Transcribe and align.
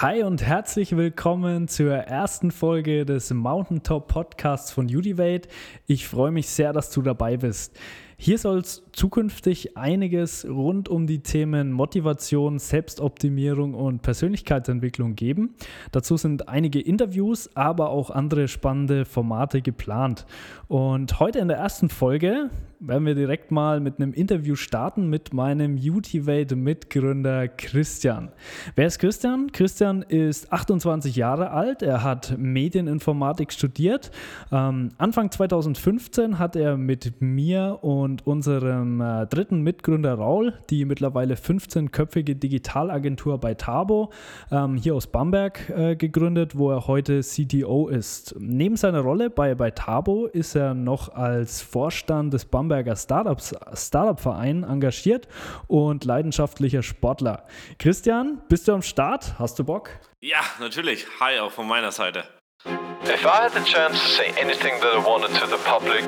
Hi 0.00 0.24
und 0.24 0.42
herzlich 0.42 0.96
willkommen 0.96 1.68
zur 1.68 1.94
ersten 1.94 2.50
Folge 2.50 3.06
des 3.06 3.32
Mountaintop 3.32 4.08
Podcasts 4.08 4.72
von 4.72 4.86
Udivate. 4.86 5.48
Ich 5.86 6.08
freue 6.08 6.32
mich 6.32 6.48
sehr, 6.48 6.72
dass 6.72 6.90
du 6.90 7.00
dabei 7.00 7.36
bist. 7.36 7.78
Hier 8.16 8.38
soll 8.38 8.58
es 8.58 8.82
zukünftig 8.92 9.76
einiges 9.76 10.46
rund 10.48 10.88
um 10.88 11.06
die 11.06 11.20
Themen 11.20 11.72
Motivation, 11.72 12.58
Selbstoptimierung 12.58 13.74
und 13.74 14.02
Persönlichkeitsentwicklung 14.02 15.16
geben. 15.16 15.54
Dazu 15.90 16.16
sind 16.16 16.48
einige 16.48 16.80
Interviews, 16.80 17.50
aber 17.56 17.90
auch 17.90 18.10
andere 18.10 18.48
spannende 18.48 19.04
Formate 19.04 19.62
geplant. 19.62 20.26
Und 20.68 21.18
heute 21.20 21.40
in 21.40 21.48
der 21.48 21.58
ersten 21.58 21.88
Folge 21.88 22.50
werden 22.80 23.06
wir 23.06 23.14
direkt 23.14 23.50
mal 23.50 23.80
mit 23.80 23.98
einem 23.98 24.12
Interview 24.12 24.56
starten 24.56 25.08
mit 25.08 25.32
meinem 25.32 25.76
Utivate-Mitgründer 25.76 27.48
Christian. 27.48 28.30
Wer 28.76 28.86
ist 28.86 28.98
Christian? 28.98 29.52
Christian 29.52 30.02
ist 30.02 30.52
28 30.52 31.16
Jahre 31.16 31.50
alt. 31.50 31.82
Er 31.82 32.02
hat 32.02 32.36
Medieninformatik 32.38 33.52
studiert. 33.52 34.10
Ähm, 34.52 34.90
Anfang 34.98 35.30
2015 35.30 36.38
hat 36.38 36.56
er 36.56 36.76
mit 36.76 37.20
mir 37.20 37.78
und 37.82 38.03
unserem 38.04 39.00
äh, 39.00 39.26
dritten 39.26 39.62
Mitgründer 39.62 40.14
Raul 40.14 40.52
die 40.68 40.84
mittlerweile 40.84 41.34
15-köpfige 41.34 42.34
Digitalagentur 42.34 43.38
bei 43.38 43.54
Tabo 43.54 44.12
ähm, 44.50 44.76
hier 44.76 44.94
aus 44.94 45.06
Bamberg 45.06 45.70
äh, 45.70 45.96
gegründet, 45.96 46.56
wo 46.56 46.70
er 46.70 46.86
heute 46.86 47.20
CTO 47.20 47.88
ist. 47.88 48.34
Neben 48.38 48.76
seiner 48.76 49.00
Rolle 49.00 49.30
bei, 49.30 49.54
bei 49.54 49.70
Tabo 49.70 50.26
ist 50.26 50.54
er 50.54 50.74
noch 50.74 51.14
als 51.14 51.62
Vorstand 51.62 52.34
des 52.34 52.44
Bamberg 52.44 52.74
Nürnberger 52.74 52.96
Startups, 52.96 53.54
Startup-Verein 53.74 54.64
engagiert 54.64 55.28
und 55.68 56.04
leidenschaftlicher 56.04 56.82
Sportler. 56.82 57.44
Christian, 57.78 58.42
bist 58.48 58.66
du 58.66 58.72
am 58.72 58.82
Start? 58.82 59.38
Hast 59.38 59.58
du 59.58 59.64
Bock? 59.64 59.90
Ja, 60.20 60.40
natürlich. 60.58 61.06
Hi, 61.20 61.38
auch 61.38 61.52
von 61.52 61.68
meiner 61.68 61.92
Seite. 61.92 62.24
If 62.66 63.26
I 63.26 63.42
had 63.42 63.52
the 63.52 63.62
chance 63.64 64.00
to 64.00 64.08
say 64.08 64.28
anything 64.38 64.80
that 64.80 64.94
I 64.94 64.98
wanted 64.98 65.38
to 65.38 65.46
the 65.46 65.58
public, 65.58 66.04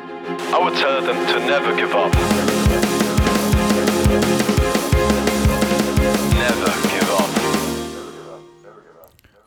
I 0.54 0.58
would 0.58 0.74
tell 0.74 1.02
them 1.02 1.26
to 1.26 1.38
never 1.46 1.76
give 1.76 1.92
up. 1.92 2.14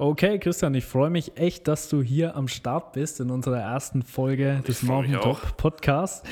Okay, 0.02 0.40
Christian, 0.40 0.74
ich 0.76 0.86
freue 0.86 1.10
mich 1.10 1.36
echt, 1.36 1.68
dass 1.68 1.90
du 1.90 2.02
hier 2.02 2.38
am 2.38 2.48
Start 2.48 2.94
bist 2.94 3.20
in 3.20 3.30
unserer 3.30 3.60
ersten 3.60 4.02
Folge 4.02 4.64
des 4.66 4.82
Mountain 4.82 5.20
Top 5.20 5.58
Podcasts. 5.58 6.26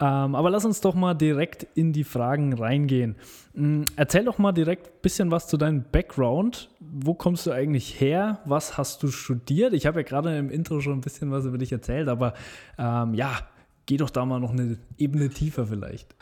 Ähm, 0.00 0.34
aber 0.34 0.48
lass 0.48 0.64
uns 0.64 0.80
doch 0.80 0.94
mal 0.94 1.12
direkt 1.12 1.66
in 1.74 1.92
die 1.92 2.04
Fragen 2.04 2.54
reingehen. 2.54 3.16
Ähm, 3.54 3.84
erzähl 3.96 4.24
doch 4.24 4.38
mal 4.38 4.52
direkt 4.52 4.86
ein 4.86 5.00
bisschen 5.02 5.30
was 5.30 5.48
zu 5.48 5.58
deinem 5.58 5.84
Background. 5.92 6.70
Wo 6.80 7.12
kommst 7.12 7.44
du 7.44 7.50
eigentlich 7.50 8.00
her? 8.00 8.40
Was 8.46 8.78
hast 8.78 9.02
du 9.02 9.08
studiert? 9.08 9.74
Ich 9.74 9.84
habe 9.84 10.00
ja 10.00 10.02
gerade 10.02 10.38
im 10.38 10.48
Intro 10.48 10.80
schon 10.80 10.94
ein 10.94 11.02
bisschen 11.02 11.30
was 11.30 11.44
über 11.44 11.58
dich 11.58 11.72
erzählt, 11.72 12.08
aber 12.08 12.32
ähm, 12.78 13.12
ja, 13.12 13.50
geh 13.84 13.98
doch 13.98 14.08
da 14.08 14.24
mal 14.24 14.40
noch 14.40 14.52
eine 14.52 14.78
Ebene 14.96 15.28
tiefer 15.28 15.66
vielleicht. 15.66 16.16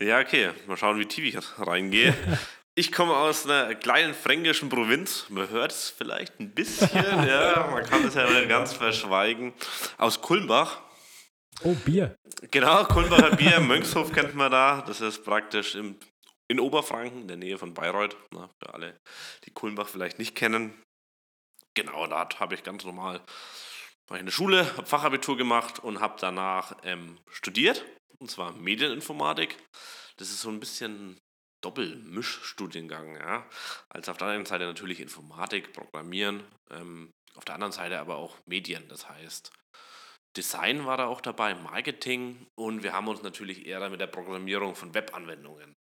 Ja, 0.00 0.18
okay. 0.18 0.48
Mal 0.66 0.76
schauen, 0.76 0.98
wie 0.98 1.06
tief 1.06 1.24
ich 1.26 1.38
reingehe. 1.64 2.12
Ich 2.76 2.90
komme 2.90 3.16
aus 3.16 3.44
einer 3.44 3.76
kleinen 3.76 4.14
fränkischen 4.14 4.68
Provinz. 4.68 5.26
Man 5.28 5.48
hört 5.48 5.70
es 5.70 5.90
vielleicht 5.90 6.40
ein 6.40 6.50
bisschen, 6.50 6.88
ja, 6.94 7.68
man 7.70 7.84
kann 7.84 8.04
es 8.04 8.14
ja 8.14 8.28
nicht 8.28 8.48
ganz 8.48 8.72
verschweigen. 8.72 9.54
Aus 9.96 10.20
Kulmbach. 10.20 10.80
Oh, 11.62 11.74
Bier. 11.74 12.16
Genau, 12.50 12.84
Kulmbacher 12.84 13.36
Bier. 13.36 13.60
Mönchshof 13.60 14.12
kennt 14.12 14.34
man 14.34 14.50
da. 14.50 14.82
Das 14.82 15.00
ist 15.00 15.24
praktisch 15.24 15.76
im, 15.76 15.96
in 16.48 16.58
Oberfranken, 16.58 17.22
in 17.22 17.28
der 17.28 17.36
Nähe 17.36 17.58
von 17.58 17.74
Bayreuth. 17.74 18.16
Na, 18.32 18.50
für 18.60 18.74
alle, 18.74 18.98
die 19.44 19.52
Kulmbach 19.52 19.86
vielleicht 19.88 20.18
nicht 20.18 20.34
kennen. 20.34 20.74
Genau, 21.74 22.08
da 22.08 22.28
habe 22.40 22.56
ich 22.56 22.64
ganz 22.64 22.84
normal 22.84 23.20
der 24.10 24.30
Schule, 24.30 24.76
habe 24.76 24.86
Fachabitur 24.86 25.36
gemacht 25.36 25.78
und 25.78 26.00
habe 26.00 26.16
danach 26.20 26.76
ähm, 26.82 27.18
studiert. 27.30 27.84
Und 28.18 28.30
zwar 28.30 28.52
Medieninformatik. 28.52 29.56
Das 30.16 30.30
ist 30.30 30.40
so 30.40 30.48
ein 30.50 30.60
bisschen 30.60 31.20
Doppelmischstudiengang. 31.64 33.16
Ja? 33.16 33.46
Also 33.88 34.12
auf 34.12 34.18
der 34.18 34.28
einen 34.28 34.46
Seite 34.46 34.64
natürlich 34.64 35.00
Informatik, 35.00 35.72
Programmieren, 35.72 36.44
ähm, 36.70 37.10
auf 37.34 37.44
der 37.44 37.54
anderen 37.54 37.72
Seite 37.72 37.98
aber 37.98 38.16
auch 38.16 38.36
Medien. 38.46 38.86
Das 38.88 39.08
heißt, 39.08 39.50
Design 40.36 40.84
war 40.84 40.96
da 40.96 41.06
auch 41.06 41.20
dabei, 41.20 41.54
Marketing 41.54 42.46
und 42.56 42.82
wir 42.82 42.92
haben 42.92 43.06
uns 43.08 43.22
natürlich 43.22 43.66
eher 43.66 43.88
mit 43.88 44.00
der 44.00 44.08
Programmierung 44.08 44.74
von 44.74 44.92
Webanwendungen 44.92 45.74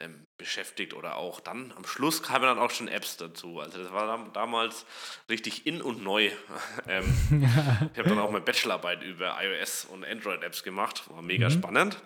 ähm, 0.00 0.24
beschäftigt 0.38 0.94
oder 0.94 1.16
auch 1.16 1.38
dann 1.40 1.72
am 1.72 1.84
Schluss 1.84 2.22
kamen 2.22 2.44
dann 2.44 2.58
auch 2.58 2.70
schon 2.70 2.88
Apps 2.88 3.16
dazu. 3.16 3.60
Also 3.60 3.82
das 3.82 3.92
war 3.92 4.06
dann, 4.06 4.32
damals 4.32 4.86
richtig 5.30 5.66
in 5.66 5.80
und 5.80 6.02
neu. 6.02 6.30
ähm, 6.88 7.48
ich 7.92 7.98
habe 7.98 8.08
dann 8.08 8.18
auch 8.18 8.30
meine 8.30 8.44
Bachelorarbeit 8.44 9.02
über 9.02 9.38
iOS 9.40 9.84
und 9.84 10.04
Android-Apps 10.04 10.64
gemacht, 10.64 11.08
war 11.10 11.22
mega 11.22 11.48
mhm. 11.48 11.52
spannend. 11.52 12.02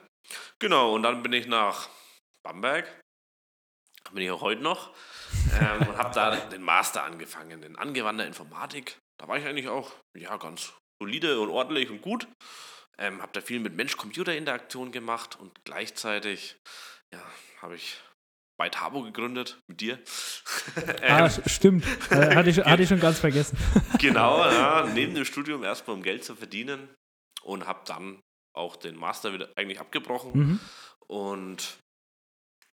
Genau, 0.59 0.95
und 0.95 1.03
dann 1.03 1.23
bin 1.23 1.33
ich 1.33 1.47
nach 1.47 1.89
Bamberg 2.43 2.87
bin 4.13 4.23
ich 4.23 4.31
auch 4.31 4.41
heute 4.41 4.63
noch. 4.63 4.91
Ähm, 5.61 5.89
und 5.89 5.97
habe 5.97 6.15
da 6.15 6.37
den 6.37 6.63
Master 6.63 7.05
angefangen 7.05 7.63
in 7.63 7.77
angewandter 7.77 8.27
Informatik. 8.27 8.99
Da 9.19 9.29
war 9.29 9.39
ich 9.39 9.47
eigentlich 9.47 9.69
auch 9.69 9.93
ja, 10.17 10.37
ganz 10.37 10.73
solide 11.01 11.41
und 11.41 11.51
ordentlich 11.51 11.91
und 11.91 12.03
gut. 12.03 12.29
Ähm, 12.99 13.21
habe 13.21 13.33
da 13.33 13.41
viel 13.41 13.61
mit 13.61 13.75
Mensch-Computer-Interaktion 13.75 14.91
gemacht 14.91 15.39
und 15.39 15.53
gleichzeitig 15.65 16.57
ja, 17.13 17.23
habe 17.61 17.77
ich 17.77 18.01
bei 18.59 18.71
Tabo 18.71 19.03
gegründet, 19.03 19.61
mit 19.67 19.81
dir. 19.81 19.99
ah, 21.03 21.27
ähm, 21.27 21.31
stimmt. 21.47 21.85
Äh, 22.11 22.35
hatte, 22.35 22.51
ich, 22.51 22.59
hatte 22.59 22.83
ich 22.83 22.89
schon 22.89 23.01
ganz 23.01 23.19
vergessen. 23.21 23.59
genau, 23.99 24.39
ja, 24.51 24.87
neben 24.95 25.15
dem 25.15 25.25
Studium 25.25 25.63
erstmal 25.63 25.97
um 25.97 26.03
Geld 26.03 26.25
zu 26.25 26.35
verdienen 26.35 26.89
und 27.43 27.67
habe 27.67 27.81
dann 27.87 28.21
auch 28.55 28.77
den 28.77 28.97
Master 28.97 29.33
wieder 29.35 29.51
eigentlich 29.57 29.81
abgebrochen. 29.81 30.33
Mhm. 30.35 30.61
Und 31.07 31.79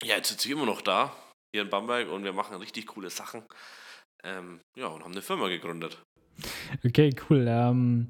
ja, 0.03 0.17
jetzt 0.17 0.29
sind 0.29 0.45
wir 0.47 0.57
immer 0.57 0.67
noch 0.67 0.83
da, 0.83 1.13
hier 1.53 1.63
in 1.63 1.71
Bamberg, 1.71 2.11
und 2.11 2.25
wir 2.25 2.33
machen 2.33 2.57
richtig 2.57 2.87
coole 2.87 3.11
Sachen. 3.11 3.43
Ähm, 4.23 4.61
ja, 4.77 4.87
und 4.87 5.03
haben 5.03 5.13
eine 5.13 5.23
Firma 5.23 5.49
gegründet. 5.49 5.99
Okay, 6.85 7.15
cool. 7.29 7.47
Ähm, 7.49 8.09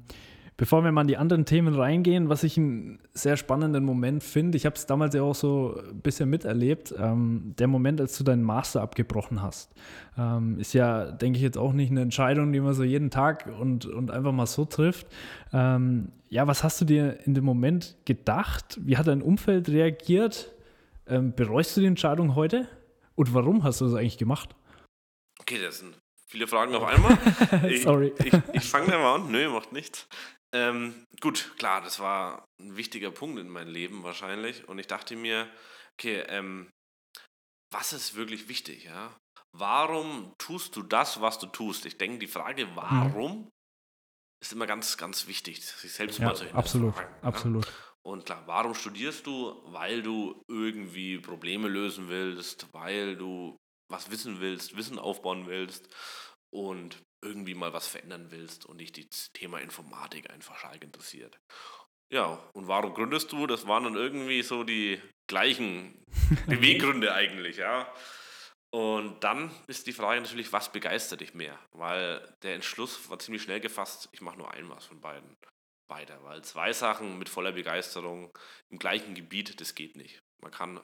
bevor 0.57 0.83
wir 0.83 0.91
mal 0.91 1.01
in 1.01 1.07
die 1.07 1.17
anderen 1.17 1.45
Themen 1.45 1.73
reingehen, 1.73 2.29
was 2.29 2.43
ich 2.43 2.57
einen 2.57 2.99
sehr 3.13 3.35
spannenden 3.35 3.83
Moment 3.83 4.23
finde, 4.23 4.57
ich 4.57 4.65
habe 4.65 4.75
es 4.75 4.85
damals 4.85 5.15
ja 5.15 5.23
auch 5.23 5.35
so 5.35 5.81
ein 5.89 6.01
bisschen 6.01 6.29
miterlebt, 6.29 6.93
ähm, 6.97 7.53
der 7.57 7.67
Moment, 7.67 7.99
als 7.99 8.17
du 8.17 8.23
deinen 8.23 8.43
Master 8.43 8.81
abgebrochen 8.81 9.41
hast, 9.41 9.73
ähm, 10.17 10.59
ist 10.59 10.73
ja, 10.73 11.11
denke 11.11 11.37
ich, 11.37 11.43
jetzt 11.43 11.57
auch 11.57 11.73
nicht 11.73 11.91
eine 11.91 12.01
Entscheidung, 12.01 12.53
die 12.53 12.59
man 12.59 12.73
so 12.73 12.83
jeden 12.83 13.09
Tag 13.09 13.51
und, 13.59 13.85
und 13.85 14.11
einfach 14.11 14.31
mal 14.31 14.45
so 14.45 14.65
trifft. 14.65 15.07
Ähm, 15.51 16.11
ja, 16.29 16.47
was 16.47 16.63
hast 16.63 16.79
du 16.79 16.85
dir 16.85 17.19
in 17.25 17.33
dem 17.33 17.43
Moment 17.43 17.97
gedacht? 18.05 18.79
Wie 18.81 18.97
hat 18.97 19.07
dein 19.07 19.21
Umfeld 19.21 19.67
reagiert? 19.67 20.53
Ähm, 21.11 21.35
bereust 21.35 21.75
du 21.75 21.81
die 21.81 21.87
Entscheidung 21.87 22.35
heute? 22.35 22.69
Und 23.15 23.33
warum 23.33 23.63
hast 23.63 23.81
du 23.81 23.85
das 23.85 23.95
eigentlich 23.95 24.17
gemacht? 24.17 24.55
Okay, 25.39 25.61
das 25.61 25.79
sind 25.79 25.99
viele 26.25 26.47
Fragen 26.47 26.73
auf 26.73 26.83
einmal. 26.83 27.17
Sorry. 27.77 28.13
Ich, 28.19 28.27
ich, 28.27 28.41
ich 28.53 28.63
fange 28.63 28.87
mal 28.87 29.15
an. 29.15 29.29
Nö, 29.29 29.49
macht 29.49 29.73
nichts. 29.73 30.07
Ähm, 30.55 31.05
gut, 31.19 31.53
klar, 31.57 31.81
das 31.81 31.99
war 31.99 32.45
ein 32.61 32.77
wichtiger 32.77 33.11
Punkt 33.11 33.39
in 33.39 33.49
meinem 33.49 33.71
Leben 33.73 34.03
wahrscheinlich. 34.03 34.67
Und 34.69 34.79
ich 34.79 34.87
dachte 34.87 35.17
mir, 35.17 35.49
okay, 35.99 36.23
ähm, 36.29 36.69
was 37.73 37.91
ist 37.91 38.15
wirklich 38.15 38.47
wichtig, 38.47 38.85
ja? 38.85 39.15
Warum 39.53 40.33
tust 40.37 40.77
du 40.77 40.81
das, 40.81 41.19
was 41.19 41.39
du 41.39 41.47
tust? 41.47 41.85
Ich 41.85 41.97
denke, 41.97 42.19
die 42.19 42.27
Frage, 42.27 42.69
warum, 42.75 43.39
mhm. 43.39 43.49
ist 44.41 44.53
immer 44.53 44.67
ganz, 44.67 44.97
ganz 44.97 45.27
wichtig, 45.27 45.65
sich 45.65 45.91
selbst 45.91 46.19
ja, 46.19 46.27
mal 46.27 46.35
zu 46.35 46.45
hinterfragen. 46.45 46.57
Absolut, 46.57 46.95
ja? 46.95 47.27
absolut. 47.27 47.90
Und 48.03 48.25
klar, 48.25 48.43
warum 48.47 48.73
studierst 48.73 49.27
du? 49.27 49.61
Weil 49.65 50.01
du 50.01 50.43
irgendwie 50.47 51.19
Probleme 51.19 51.67
lösen 51.67 52.09
willst, 52.09 52.67
weil 52.73 53.15
du 53.15 53.57
was 53.89 54.09
wissen 54.09 54.39
willst, 54.39 54.75
Wissen 54.75 54.97
aufbauen 54.97 55.47
willst 55.47 55.87
und 56.49 57.01
irgendwie 57.23 57.53
mal 57.53 57.73
was 57.73 57.87
verändern 57.87 58.27
willst 58.31 58.65
und 58.65 58.79
dich 58.79 58.91
das 58.91 59.31
Thema 59.33 59.59
Informatik 59.59 60.31
einfach 60.31 60.57
stark 60.57 60.83
interessiert. 60.83 61.39
Ja, 62.11 62.39
und 62.53 62.67
warum 62.67 62.93
gründest 62.93 63.31
du? 63.31 63.47
Das 63.47 63.67
waren 63.67 63.83
dann 63.83 63.95
irgendwie 63.95 64.41
so 64.41 64.63
die 64.63 64.99
gleichen 65.27 66.03
Beweggründe 66.47 67.13
eigentlich, 67.13 67.57
ja. 67.57 67.93
Und 68.73 69.23
dann 69.23 69.51
ist 69.67 69.87
die 69.87 69.93
Frage 69.93 70.21
natürlich, 70.21 70.51
was 70.51 70.71
begeistert 70.71 71.21
dich 71.21 71.33
mehr? 71.33 71.59
Weil 71.71 72.35
der 72.41 72.55
Entschluss 72.55 73.09
war 73.09 73.19
ziemlich 73.19 73.43
schnell 73.43 73.59
gefasst, 73.59 74.09
ich 74.13 74.21
mache 74.21 74.37
nur 74.37 74.51
ein 74.51 74.69
was 74.69 74.85
von 74.85 75.01
beiden 75.01 75.37
weiter, 75.91 76.17
weil 76.23 76.41
zwei 76.43 76.73
Sachen 76.73 77.19
mit 77.19 77.29
voller 77.29 77.51
Begeisterung 77.51 78.35
im 78.71 78.79
gleichen 78.79 79.13
Gebiet, 79.13 79.61
das 79.61 79.75
geht 79.75 79.95
nicht. 79.95 80.19
Man 80.41 80.51
kann 80.51 80.79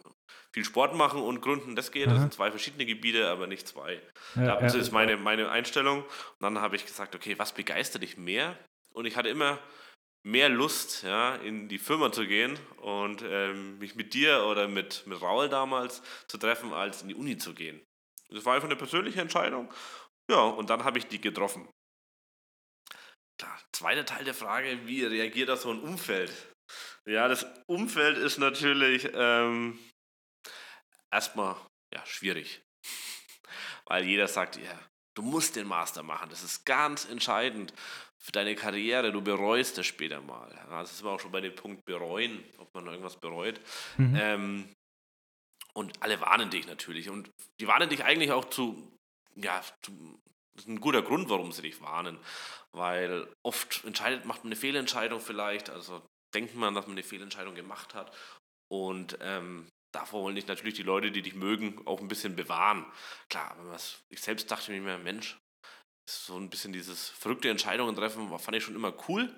viel 0.53 0.63
Sport 0.63 0.93
machen 0.93 1.19
und 1.19 1.41
gründen, 1.41 1.75
das 1.75 1.91
geht. 1.91 2.07
Das 2.07 2.19
sind 2.19 2.33
zwei 2.33 2.51
verschiedene 2.51 2.85
Gebiete, 2.85 3.27
aber 3.27 3.47
nicht 3.47 3.67
zwei. 3.67 3.99
Ja, 4.35 4.59
das 4.59 4.75
ja. 4.75 4.79
ist 4.79 4.91
meine, 4.91 5.17
meine 5.17 5.49
Einstellung. 5.49 6.03
Und 6.03 6.41
dann 6.41 6.61
habe 6.61 6.75
ich 6.75 6.85
gesagt, 6.85 7.15
okay, 7.15 7.39
was 7.39 7.53
begeistert 7.53 8.03
dich 8.03 8.17
mehr? 8.17 8.55
Und 8.93 9.05
ich 9.05 9.15
hatte 9.15 9.29
immer 9.29 9.57
mehr 10.23 10.49
Lust, 10.49 11.03
ja, 11.03 11.35
in 11.35 11.69
die 11.69 11.79
Firma 11.79 12.11
zu 12.11 12.27
gehen 12.27 12.59
und 12.81 13.23
ähm, 13.23 13.79
mich 13.79 13.95
mit 13.95 14.13
dir 14.13 14.43
oder 14.43 14.67
mit, 14.67 15.07
mit 15.07 15.21
Raul 15.21 15.49
damals 15.49 16.03
zu 16.27 16.37
treffen, 16.37 16.73
als 16.73 17.01
in 17.01 17.07
die 17.07 17.15
Uni 17.15 17.37
zu 17.37 17.55
gehen. 17.55 17.81
Das 18.29 18.45
war 18.45 18.55
einfach 18.55 18.67
eine 18.67 18.75
persönliche 18.75 19.21
Entscheidung. 19.21 19.73
Ja, 20.29 20.41
und 20.41 20.69
dann 20.69 20.83
habe 20.83 20.99
ich 20.99 21.07
die 21.07 21.21
getroffen. 21.21 21.67
Klar, 23.37 23.59
zweiter 23.71 24.05
Teil 24.05 24.25
der 24.25 24.33
Frage, 24.33 24.87
wie 24.87 25.05
reagiert 25.05 25.49
das 25.49 25.61
so 25.61 25.71
ein 25.71 25.79
Umfeld? 25.79 26.31
Ja, 27.05 27.27
das 27.27 27.45
Umfeld 27.67 28.17
ist 28.17 28.37
natürlich 28.37 29.09
ähm, 29.13 29.79
erstmal 31.11 31.55
ja, 31.93 32.05
schwierig. 32.05 32.61
Weil 33.85 34.03
jeder 34.03 34.27
sagt, 34.27 34.57
ja, 34.57 34.77
du 35.15 35.21
musst 35.21 35.55
den 35.55 35.67
Master 35.67 36.03
machen. 36.03 36.29
Das 36.29 36.43
ist 36.43 36.65
ganz 36.65 37.05
entscheidend 37.05 37.73
für 38.17 38.31
deine 38.31 38.55
Karriere. 38.55 39.11
Du 39.11 39.21
bereust 39.21 39.77
das 39.77 39.85
später 39.85 40.21
mal. 40.21 40.51
Ja, 40.53 40.81
das 40.81 40.91
ist 40.91 41.01
aber 41.01 41.13
auch 41.13 41.19
schon 41.19 41.31
bei 41.31 41.41
dem 41.41 41.55
Punkt 41.55 41.85
bereuen, 41.85 42.43
ob 42.57 42.73
man 42.73 42.87
irgendwas 42.87 43.17
bereut. 43.17 43.61
Mhm. 43.97 44.15
Ähm, 44.19 44.75
und 45.73 46.01
alle 46.01 46.19
warnen 46.19 46.49
dich 46.49 46.67
natürlich. 46.67 47.09
Und 47.09 47.29
die 47.59 47.67
warnen 47.67 47.89
dich 47.89 48.03
eigentlich 48.03 48.31
auch 48.31 48.45
zu, 48.45 48.97
ja, 49.35 49.61
zu, 49.83 50.19
das 50.57 50.65
ist 50.65 50.69
ein 50.69 50.81
guter 50.81 51.03
Grund, 51.03 51.29
warum 51.29 51.51
sie 51.51 51.61
dich 51.61 51.81
warnen. 51.81 52.17
Weil 52.71 53.31
oft 53.45 53.83
entscheidet, 53.85 54.25
macht 54.25 54.43
man 54.43 54.51
eine 54.51 54.59
Fehlentscheidung 54.59 55.21
vielleicht. 55.21 55.69
Also 55.69 56.01
denkt 56.33 56.55
man, 56.55 56.73
dass 56.73 56.87
man 56.87 56.95
eine 56.95 57.03
Fehlentscheidung 57.03 57.53
gemacht 57.53 57.93
hat. 57.93 58.11
Und 58.69 59.17
ähm, 59.21 59.69
davor 59.93 60.23
wollen 60.23 60.35
dich 60.35 60.47
natürlich 60.47 60.73
die 60.73 60.83
Leute, 60.83 61.11
die 61.11 61.21
dich 61.21 61.35
mögen, 61.35 61.85
auch 61.85 62.01
ein 62.01 62.07
bisschen 62.07 62.35
bewahren. 62.35 62.85
Klar, 63.29 63.55
ich 64.09 64.19
selbst 64.19 64.49
dachte 64.49 64.71
mir 64.71 64.77
immer, 64.77 64.97
Mensch, 64.97 65.37
so 66.09 66.35
ein 66.37 66.49
bisschen 66.49 66.73
dieses 66.73 67.09
verrückte 67.09 67.49
Entscheidungen 67.49 67.95
treffen, 67.95 68.27
fand 68.39 68.57
ich 68.57 68.63
schon 68.63 68.75
immer 68.75 68.93
cool. 69.07 69.37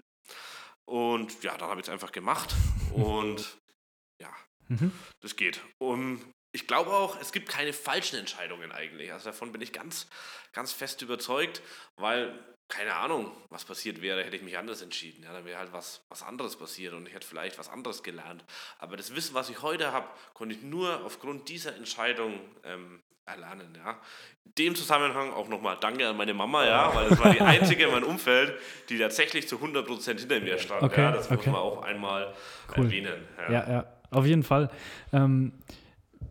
Und 0.89 1.43
ja, 1.43 1.57
dann 1.57 1.69
habe 1.69 1.81
ich 1.81 1.87
es 1.87 1.91
einfach 1.91 2.13
gemacht. 2.13 2.55
Und 2.93 3.59
ja, 4.21 4.33
mhm. 4.69 4.91
das 5.21 5.35
geht. 5.35 5.61
Und 5.79 6.21
ich 6.51 6.67
glaube 6.67 6.91
auch, 6.91 7.19
es 7.21 7.31
gibt 7.31 7.49
keine 7.49 7.73
falschen 7.73 8.17
Entscheidungen 8.17 8.71
eigentlich. 8.71 9.13
Also 9.13 9.25
davon 9.25 9.51
bin 9.51 9.61
ich 9.61 9.71
ganz, 9.71 10.07
ganz 10.53 10.71
fest 10.71 11.01
überzeugt, 11.01 11.61
weil 11.97 12.37
keine 12.69 12.95
Ahnung, 12.95 13.31
was 13.49 13.65
passiert 13.65 14.01
wäre, 14.01 14.23
hätte 14.23 14.35
ich 14.35 14.43
mich 14.43 14.57
anders 14.57 14.83
entschieden. 14.83 15.23
Ja, 15.23 15.33
dann 15.33 15.43
wäre 15.43 15.57
halt 15.57 15.73
was, 15.73 16.01
was 16.09 16.21
anderes 16.21 16.55
passiert 16.55 16.93
und 16.93 17.07
ich 17.07 17.13
hätte 17.15 17.27
vielleicht 17.27 17.57
was 17.57 17.67
anderes 17.67 18.03
gelernt. 18.03 18.45
Aber 18.77 18.95
das 18.95 19.15
Wissen, 19.15 19.33
was 19.33 19.49
ich 19.49 19.63
heute 19.63 19.91
habe, 19.91 20.07
konnte 20.35 20.55
ich 20.55 20.61
nur 20.61 21.03
aufgrund 21.03 21.49
dieser 21.49 21.75
Entscheidung 21.75 22.39
ähm, 22.63 23.01
erlernen. 23.25 23.75
Ja. 23.75 23.97
In 24.45 24.53
dem 24.55 24.75
Zusammenhang 24.75 25.33
auch 25.33 25.47
nochmal 25.47 25.77
Danke 25.79 26.07
an 26.07 26.15
meine 26.15 26.35
Mama, 26.35 26.65
ja, 26.65 26.93
weil 26.93 27.09
das 27.09 27.19
war 27.19 27.33
die 27.33 27.41
einzige 27.41 27.85
in 27.85 27.91
meinem 27.91 28.03
Umfeld, 28.03 28.53
die 28.89 28.99
tatsächlich 28.99 29.47
zu 29.47 29.57
100% 29.57 30.19
hinter 30.19 30.39
mir 30.39 30.59
stand. 30.59 30.83
Okay, 30.83 31.01
ja, 31.01 31.11
das 31.11 31.25
okay. 31.25 31.37
muss 31.37 31.45
man 31.47 31.55
auch 31.55 31.81
einmal 31.81 32.33
cool. 32.77 32.85
erwähnen. 32.85 33.27
Ja. 33.37 33.51
ja, 33.51 33.69
ja, 33.69 33.85
auf 34.11 34.25
jeden 34.27 34.43
Fall. 34.43 34.69
Ähm, 35.11 35.53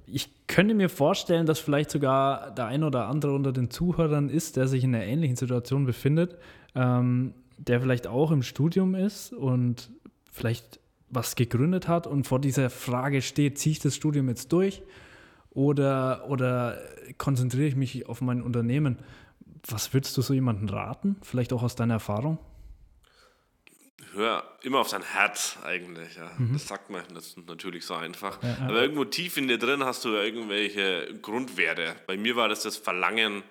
ich 0.06 0.30
könnte 0.46 0.74
mir 0.74 0.88
vorstellen, 0.88 1.46
dass 1.46 1.58
vielleicht 1.58 1.90
sogar 1.90 2.50
der 2.52 2.66
ein 2.66 2.82
oder 2.82 3.06
andere 3.06 3.34
unter 3.34 3.52
den 3.52 3.70
Zuhörern 3.70 4.28
ist, 4.28 4.56
der 4.56 4.66
sich 4.66 4.84
in 4.84 4.94
einer 4.94 5.04
ähnlichen 5.04 5.36
Situation 5.36 5.84
befindet, 5.84 6.36
ähm, 6.74 7.34
der 7.58 7.80
vielleicht 7.80 8.06
auch 8.06 8.30
im 8.30 8.42
Studium 8.42 8.94
ist 8.94 9.32
und 9.32 9.90
vielleicht 10.30 10.80
was 11.10 11.36
gegründet 11.36 11.88
hat 11.88 12.06
und 12.06 12.26
vor 12.26 12.40
dieser 12.40 12.70
Frage 12.70 13.22
steht, 13.22 13.58
ziehe 13.58 13.72
ich 13.72 13.78
das 13.80 13.94
Studium 13.94 14.28
jetzt 14.28 14.52
durch 14.52 14.82
oder, 15.50 16.28
oder 16.28 16.78
konzentriere 17.16 17.66
ich 17.66 17.76
mich 17.76 18.08
auf 18.08 18.20
mein 18.20 18.42
Unternehmen? 18.42 18.98
Was 19.66 19.92
würdest 19.92 20.16
du 20.16 20.22
so 20.22 20.34
jemandem 20.34 20.68
raten? 20.68 21.16
Vielleicht 21.22 21.52
auch 21.52 21.62
aus 21.62 21.76
deiner 21.76 21.94
Erfahrung? 21.94 22.38
Hör 24.12 24.58
immer 24.62 24.80
auf 24.80 24.90
dein 24.90 25.02
Herz 25.02 25.58
eigentlich. 25.64 26.16
Ja. 26.16 26.30
Mhm. 26.38 26.52
Das 26.52 26.66
sagt 26.66 26.90
man 26.90 27.02
das 27.14 27.28
ist 27.28 27.36
natürlich 27.38 27.84
so 27.84 27.94
einfach. 27.94 28.42
Ja, 28.42 28.48
ja. 28.48 28.58
Aber 28.68 28.82
irgendwo 28.82 29.04
tief 29.04 29.36
in 29.36 29.48
dir 29.48 29.58
drin 29.58 29.84
hast 29.84 30.04
du 30.04 30.10
irgendwelche 30.10 31.18
Grundwerte. 31.20 31.96
Bei 32.06 32.16
mir 32.16 32.36
war 32.36 32.48
das 32.48 32.62
das 32.62 32.76
Verlangen, 32.76 33.42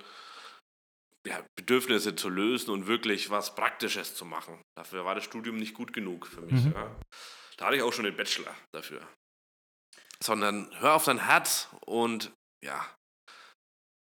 ja, 1.25 1.43
Bedürfnisse 1.55 2.15
zu 2.15 2.29
lösen 2.29 2.71
und 2.71 2.87
wirklich 2.87 3.29
was 3.29 3.55
Praktisches 3.55 4.15
zu 4.15 4.25
machen. 4.25 4.61
Dafür 4.77 5.05
war 5.05 5.15
das 5.15 5.23
Studium 5.23 5.57
nicht 5.57 5.73
gut 5.73 5.93
genug 5.93 6.27
für 6.27 6.41
mich. 6.41 6.63
Mhm. 6.65 6.73
Ja. 6.73 6.95
Da 7.57 7.65
hatte 7.65 7.75
ich 7.77 7.81
auch 7.81 7.93
schon 7.93 8.05
den 8.05 8.15
Bachelor 8.15 8.55
dafür. 8.73 9.01
Sondern 10.23 10.69
hör 10.79 10.93
auf 10.93 11.05
dein 11.05 11.25
Herz 11.25 11.69
und 11.85 12.31
ja, 12.63 12.85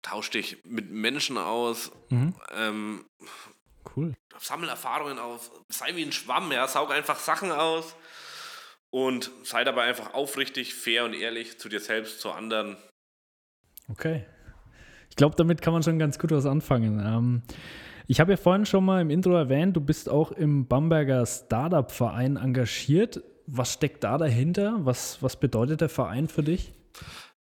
tausch 0.01 0.29
dich 0.29 0.63
mit 0.65 0.91
Menschen 0.91 1.37
aus. 1.37 1.91
Mhm. 2.09 2.35
Ähm, 2.51 3.05
Cool. 3.95 4.13
Sammel 4.39 4.69
Erfahrungen 4.69 5.19
auf, 5.19 5.51
sei 5.69 5.95
wie 5.95 6.03
ein 6.03 6.11
Schwamm, 6.11 6.51
ja, 6.51 6.67
saug 6.67 6.91
einfach 6.91 7.19
Sachen 7.19 7.51
aus 7.51 7.95
und 8.89 9.31
sei 9.43 9.63
dabei 9.63 9.83
einfach 9.83 10.13
aufrichtig, 10.13 10.73
fair 10.73 11.05
und 11.05 11.13
ehrlich 11.13 11.59
zu 11.59 11.69
dir 11.69 11.79
selbst, 11.79 12.21
zu 12.21 12.31
anderen. 12.31 12.77
Okay. 13.89 14.25
Ich 15.09 15.15
glaube, 15.15 15.35
damit 15.35 15.61
kann 15.61 15.73
man 15.73 15.83
schon 15.83 15.99
ganz 15.99 16.19
gut 16.19 16.31
was 16.31 16.45
anfangen. 16.45 16.99
Ähm, 16.99 17.43
ich 18.07 18.19
habe 18.19 18.33
ja 18.33 18.37
vorhin 18.37 18.65
schon 18.65 18.85
mal 18.85 19.01
im 19.01 19.09
Intro 19.09 19.35
erwähnt, 19.35 19.75
du 19.75 19.81
bist 19.81 20.09
auch 20.09 20.31
im 20.31 20.67
Bamberger 20.67 21.25
Startup-Verein 21.25 22.37
engagiert. 22.37 23.21
Was 23.47 23.73
steckt 23.73 24.03
da 24.03 24.17
dahinter? 24.17 24.77
Was, 24.79 25.21
was 25.21 25.39
bedeutet 25.39 25.81
der 25.81 25.89
Verein 25.89 26.27
für 26.27 26.43
dich? 26.43 26.73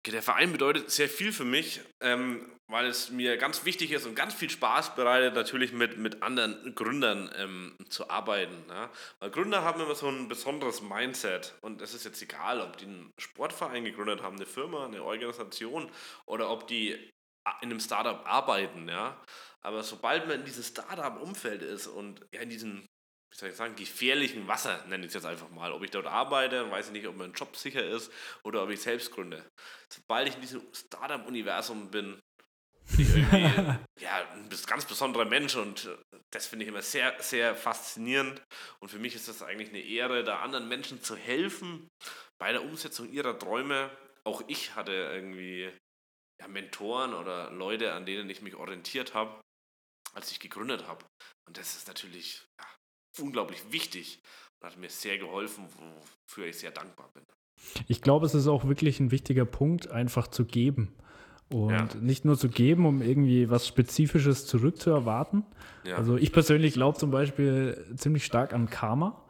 Der 0.07 0.23
Verein 0.23 0.53
bedeutet 0.53 0.91
sehr 0.91 1.09
viel 1.09 1.33
für 1.33 1.45
mich. 1.45 1.81
Ähm, 2.01 2.55
weil 2.69 2.87
es 2.87 3.11
mir 3.11 3.37
ganz 3.37 3.65
wichtig 3.65 3.93
ist 3.93 4.07
und 4.07 4.15
ganz 4.15 4.33
viel 4.35 4.49
Spaß 4.49 4.95
bereitet, 4.95 5.35
natürlich 5.35 5.73
mit, 5.73 5.99
mit 5.99 6.23
anderen 6.23 6.75
Gründern 6.75 7.31
ähm, 7.37 7.77
zu 7.91 8.09
arbeiten. 8.09 8.57
Ja? 8.69 8.91
Weil 9.21 9.31
Gründer 9.31 9.63
haben 9.63 9.81
immer 9.81 9.95
so 9.95 10.09
ein 10.09 10.29
besonderes 10.29 10.81
Mindset 10.81 11.55
und 11.61 11.83
es 11.83 11.95
ist 11.95 12.05
jetzt 12.05 12.23
egal, 12.23 12.61
ob 12.61 12.77
die 12.79 12.87
einen 12.87 13.13
Sportverein 13.21 13.85
gegründet 13.85 14.23
haben, 14.23 14.37
eine 14.37 14.47
Firma, 14.47 14.87
eine 14.87 15.03
Organisation 15.03 15.91
oder 16.27 16.51
ob 16.51 16.67
die 16.67 16.93
in 17.61 17.71
einem 17.71 17.81
Startup 17.81 18.27
arbeiten. 18.27 18.89
Ja? 18.89 19.23
Aber 19.61 19.83
sobald 19.83 20.27
man 20.27 20.41
in 20.41 20.45
diesem 20.47 20.65
Startup-Umfeld 20.65 21.63
ist 21.63 21.87
und 21.87 22.25
ja, 22.33 22.41
in 22.41 22.49
diesem 22.49 22.87
wie 23.35 23.41
soll 23.41 23.49
ich 23.49 23.57
sagen, 23.57 23.75
gefährlichen 23.75 24.47
Wasser, 24.47 24.85
nenne 24.87 25.05
ich 25.05 25.09
es 25.09 25.15
jetzt 25.15 25.27
einfach 25.27 25.51
mal. 25.51 25.73
Ob 25.73 25.83
ich 25.83 25.91
dort 25.91 26.07
arbeite, 26.07 26.71
weiß 26.71 26.87
ich 26.87 26.93
nicht, 26.93 27.09
ob 27.09 27.17
mein 27.17 27.33
Job 27.33 27.57
sicher 27.57 27.85
ist 27.85 28.13
oder 28.45 28.63
ob 28.63 28.71
ich 28.71 28.81
selbst 28.81 29.11
gründe. 29.11 29.45
Sobald 29.93 30.29
ich 30.29 30.37
in 30.37 30.41
diesem 30.41 30.63
Startup-Universum 30.73 31.91
bin, 31.91 32.21
bin 32.97 33.01
ich 33.01 33.17
irgendwie 33.17 33.75
ja, 34.01 34.29
ein 34.33 34.49
ganz 34.67 34.85
besonderer 34.85 35.25
Mensch 35.25 35.57
und 35.57 35.87
äh, 35.87 36.19
das 36.33 36.47
finde 36.47 36.65
ich 36.65 36.69
immer 36.69 36.83
sehr, 36.83 37.21
sehr 37.21 37.57
faszinierend. 37.57 38.41
Und 38.79 38.91
für 38.91 39.01
mich 39.01 39.17
ist 39.17 39.27
das 39.27 39.43
eigentlich 39.43 39.71
eine 39.71 39.81
Ehre, 39.81 40.23
da 40.23 40.39
anderen 40.39 40.69
Menschen 40.69 41.03
zu 41.03 41.17
helfen 41.17 41.89
bei 42.39 42.53
der 42.53 42.63
Umsetzung 42.63 43.11
ihrer 43.11 43.37
Träume. 43.37 43.91
Auch 44.23 44.45
ich 44.47 44.77
hatte 44.77 44.93
irgendwie 44.93 45.73
ja, 46.41 46.47
Mentoren 46.47 47.15
oder 47.15 47.51
Leute, 47.51 47.95
an 47.95 48.07
denen 48.07 48.31
ich 48.31 48.43
mich 48.43 48.55
orientiert 48.55 49.13
habe, 49.13 49.41
als 50.13 50.31
ich 50.31 50.39
gegründet 50.39 50.87
habe. 50.87 51.05
Und 51.49 51.59
das 51.59 51.75
ist 51.75 51.89
natürlich 51.89 52.45
ja, 52.61 52.67
unglaublich 53.21 53.61
wichtig 53.71 54.21
und 54.61 54.69
hat 54.69 54.79
mir 54.79 54.89
sehr 54.89 55.19
geholfen, 55.19 55.65
wofür 56.27 56.47
ich 56.47 56.59
sehr 56.59 56.71
dankbar 56.71 57.11
bin. 57.15 57.23
Ich 57.89 58.03
glaube, 58.03 58.27
es 58.27 58.35
ist 58.35 58.47
auch 58.47 58.67
wirklich 58.67 59.01
ein 59.01 59.11
wichtiger 59.11 59.45
Punkt, 59.45 59.91
einfach 59.91 60.29
zu 60.29 60.45
geben. 60.45 60.95
Und 61.53 61.71
ja. 61.71 61.89
nicht 62.01 62.25
nur 62.25 62.39
zu 62.39 62.49
geben, 62.49 62.87
um 62.87 63.03
irgendwie 63.03 63.51
was 63.51 63.67
Spezifisches 63.67 64.47
zurückzuerwarten. 64.47 65.45
Ja. 65.85 65.97
Also 65.97 66.17
ich 66.17 66.33
persönlich 66.33 66.75
glaube 66.75 66.99
zum 66.99 67.11
Beispiel 67.11 67.85
ziemlich 67.97 68.25
stark 68.25 68.53
an 68.53 68.71
Karma. 68.71 69.23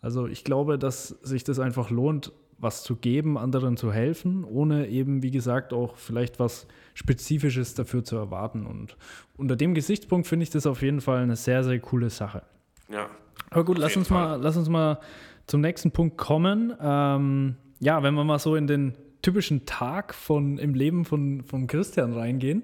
Also 0.00 0.26
ich 0.26 0.44
glaube, 0.44 0.78
dass 0.78 1.08
sich 1.08 1.42
das 1.44 1.58
einfach 1.58 1.90
lohnt, 1.90 2.32
was 2.58 2.82
zu 2.82 2.96
geben, 2.96 3.36
anderen 3.38 3.76
zu 3.76 3.92
helfen, 3.92 4.44
ohne 4.44 4.88
eben, 4.88 5.22
wie 5.22 5.30
gesagt, 5.30 5.72
auch 5.72 5.96
vielleicht 5.96 6.38
was 6.38 6.66
Spezifisches 6.92 7.74
dafür 7.74 8.04
zu 8.04 8.16
erwarten. 8.16 8.66
Und 8.66 8.96
unter 9.36 9.56
dem 9.56 9.74
Gesichtspunkt 9.74 10.26
finde 10.26 10.44
ich 10.44 10.50
das 10.50 10.66
auf 10.66 10.82
jeden 10.82 11.00
Fall 11.00 11.22
eine 11.22 11.36
sehr, 11.36 11.64
sehr 11.64 11.80
coole 11.80 12.10
Sache. 12.10 12.42
Ja. 12.88 13.08
Aber 13.50 13.64
gut, 13.64 13.78
lass 13.78 13.96
uns, 13.96 14.10
mal, 14.10 14.40
lass 14.40 14.56
uns 14.56 14.68
mal 14.68 15.00
zum 15.46 15.60
nächsten 15.60 15.90
Punkt 15.90 16.16
kommen. 16.16 16.74
Ähm, 16.80 17.56
ja, 17.80 18.02
wenn 18.02 18.14
wir 18.14 18.24
mal 18.24 18.38
so 18.38 18.56
in 18.56 18.66
den 18.66 18.96
typischen 19.24 19.66
Tag 19.66 20.14
von, 20.14 20.58
im 20.58 20.74
Leben 20.74 21.04
von, 21.04 21.42
von 21.42 21.66
Christian 21.66 22.12
reingehen. 22.12 22.62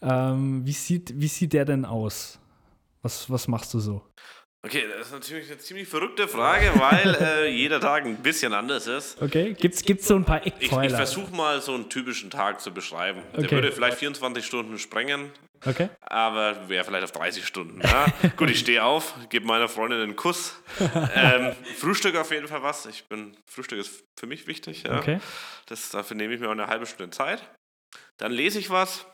Ähm, 0.00 0.64
wie, 0.64 0.72
sieht, 0.72 1.20
wie 1.20 1.28
sieht 1.28 1.52
der 1.52 1.64
denn 1.64 1.84
aus? 1.84 2.38
Was, 3.02 3.28
was 3.30 3.48
machst 3.48 3.74
du 3.74 3.80
so? 3.80 4.02
Okay, 4.64 4.84
das 4.96 5.08
ist 5.08 5.12
natürlich 5.12 5.48
eine 5.48 5.58
ziemlich 5.58 5.88
verrückte 5.88 6.26
Frage, 6.26 6.72
weil 6.76 7.16
äh, 7.20 7.48
jeder 7.56 7.80
Tag 7.80 8.04
ein 8.04 8.16
bisschen 8.16 8.52
anders 8.52 8.86
ist. 8.86 9.20
Okay, 9.22 9.54
gibt 9.54 9.76
es 9.76 10.06
so 10.06 10.16
ein 10.16 10.24
paar 10.24 10.44
Eckpfeiler? 10.44 10.84
Ich, 10.84 10.90
ich 10.90 10.96
versuche 10.96 11.34
mal 11.34 11.60
so 11.60 11.74
einen 11.74 11.88
typischen 11.88 12.30
Tag 12.30 12.60
zu 12.60 12.72
beschreiben. 12.72 13.22
Okay. 13.32 13.42
Der 13.42 13.50
würde 13.52 13.72
vielleicht 13.72 13.98
24 13.98 14.44
Stunden 14.44 14.78
sprengen, 14.78 15.30
okay. 15.64 15.88
aber 16.00 16.68
wäre 16.68 16.84
vielleicht 16.84 17.04
auf 17.04 17.12
30 17.12 17.46
Stunden. 17.46 17.80
Ja? 17.80 18.06
Gut, 18.36 18.50
ich 18.50 18.60
stehe 18.60 18.84
auf, 18.84 19.14
gebe 19.28 19.46
meiner 19.46 19.68
Freundin 19.68 20.00
einen 20.00 20.16
Kuss. 20.16 20.62
Ähm, 21.14 21.54
Frühstück 21.76 22.16
auf 22.16 22.30
jeden 22.30 22.48
Fall 22.48 22.62
was. 22.62 22.86
Ich 22.86 23.04
bin, 23.08 23.36
Frühstück 23.50 23.78
ist 23.78 24.04
für 24.18 24.26
mich 24.26 24.46
wichtig. 24.46 24.84
Ja? 24.84 24.98
Okay. 24.98 25.20
Das, 25.66 25.90
dafür 25.90 26.16
nehme 26.16 26.34
ich 26.34 26.40
mir 26.40 26.48
auch 26.48 26.52
eine 26.52 26.66
halbe 26.66 26.86
Stunde 26.86 27.10
Zeit. 27.10 27.42
Dann 28.18 28.32
lese 28.32 28.58
ich 28.58 28.70
was, 28.70 29.06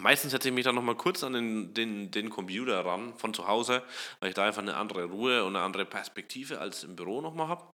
Meistens 0.00 0.30
setze 0.30 0.48
ich 0.48 0.54
mich 0.54 0.64
dann 0.64 0.74
nochmal 0.74 0.94
kurz 0.94 1.22
an 1.22 1.34
den, 1.34 1.74
den, 1.74 2.10
den 2.10 2.30
Computer 2.30 2.84
ran 2.84 3.14
von 3.18 3.34
zu 3.34 3.46
Hause, 3.46 3.82
weil 4.20 4.30
ich 4.30 4.34
da 4.34 4.46
einfach 4.46 4.62
eine 4.62 4.76
andere 4.76 5.04
Ruhe 5.04 5.44
und 5.44 5.54
eine 5.54 5.64
andere 5.64 5.84
Perspektive 5.84 6.60
als 6.60 6.84
im 6.84 6.96
Büro 6.96 7.20
nochmal 7.20 7.48
habe. 7.48 7.70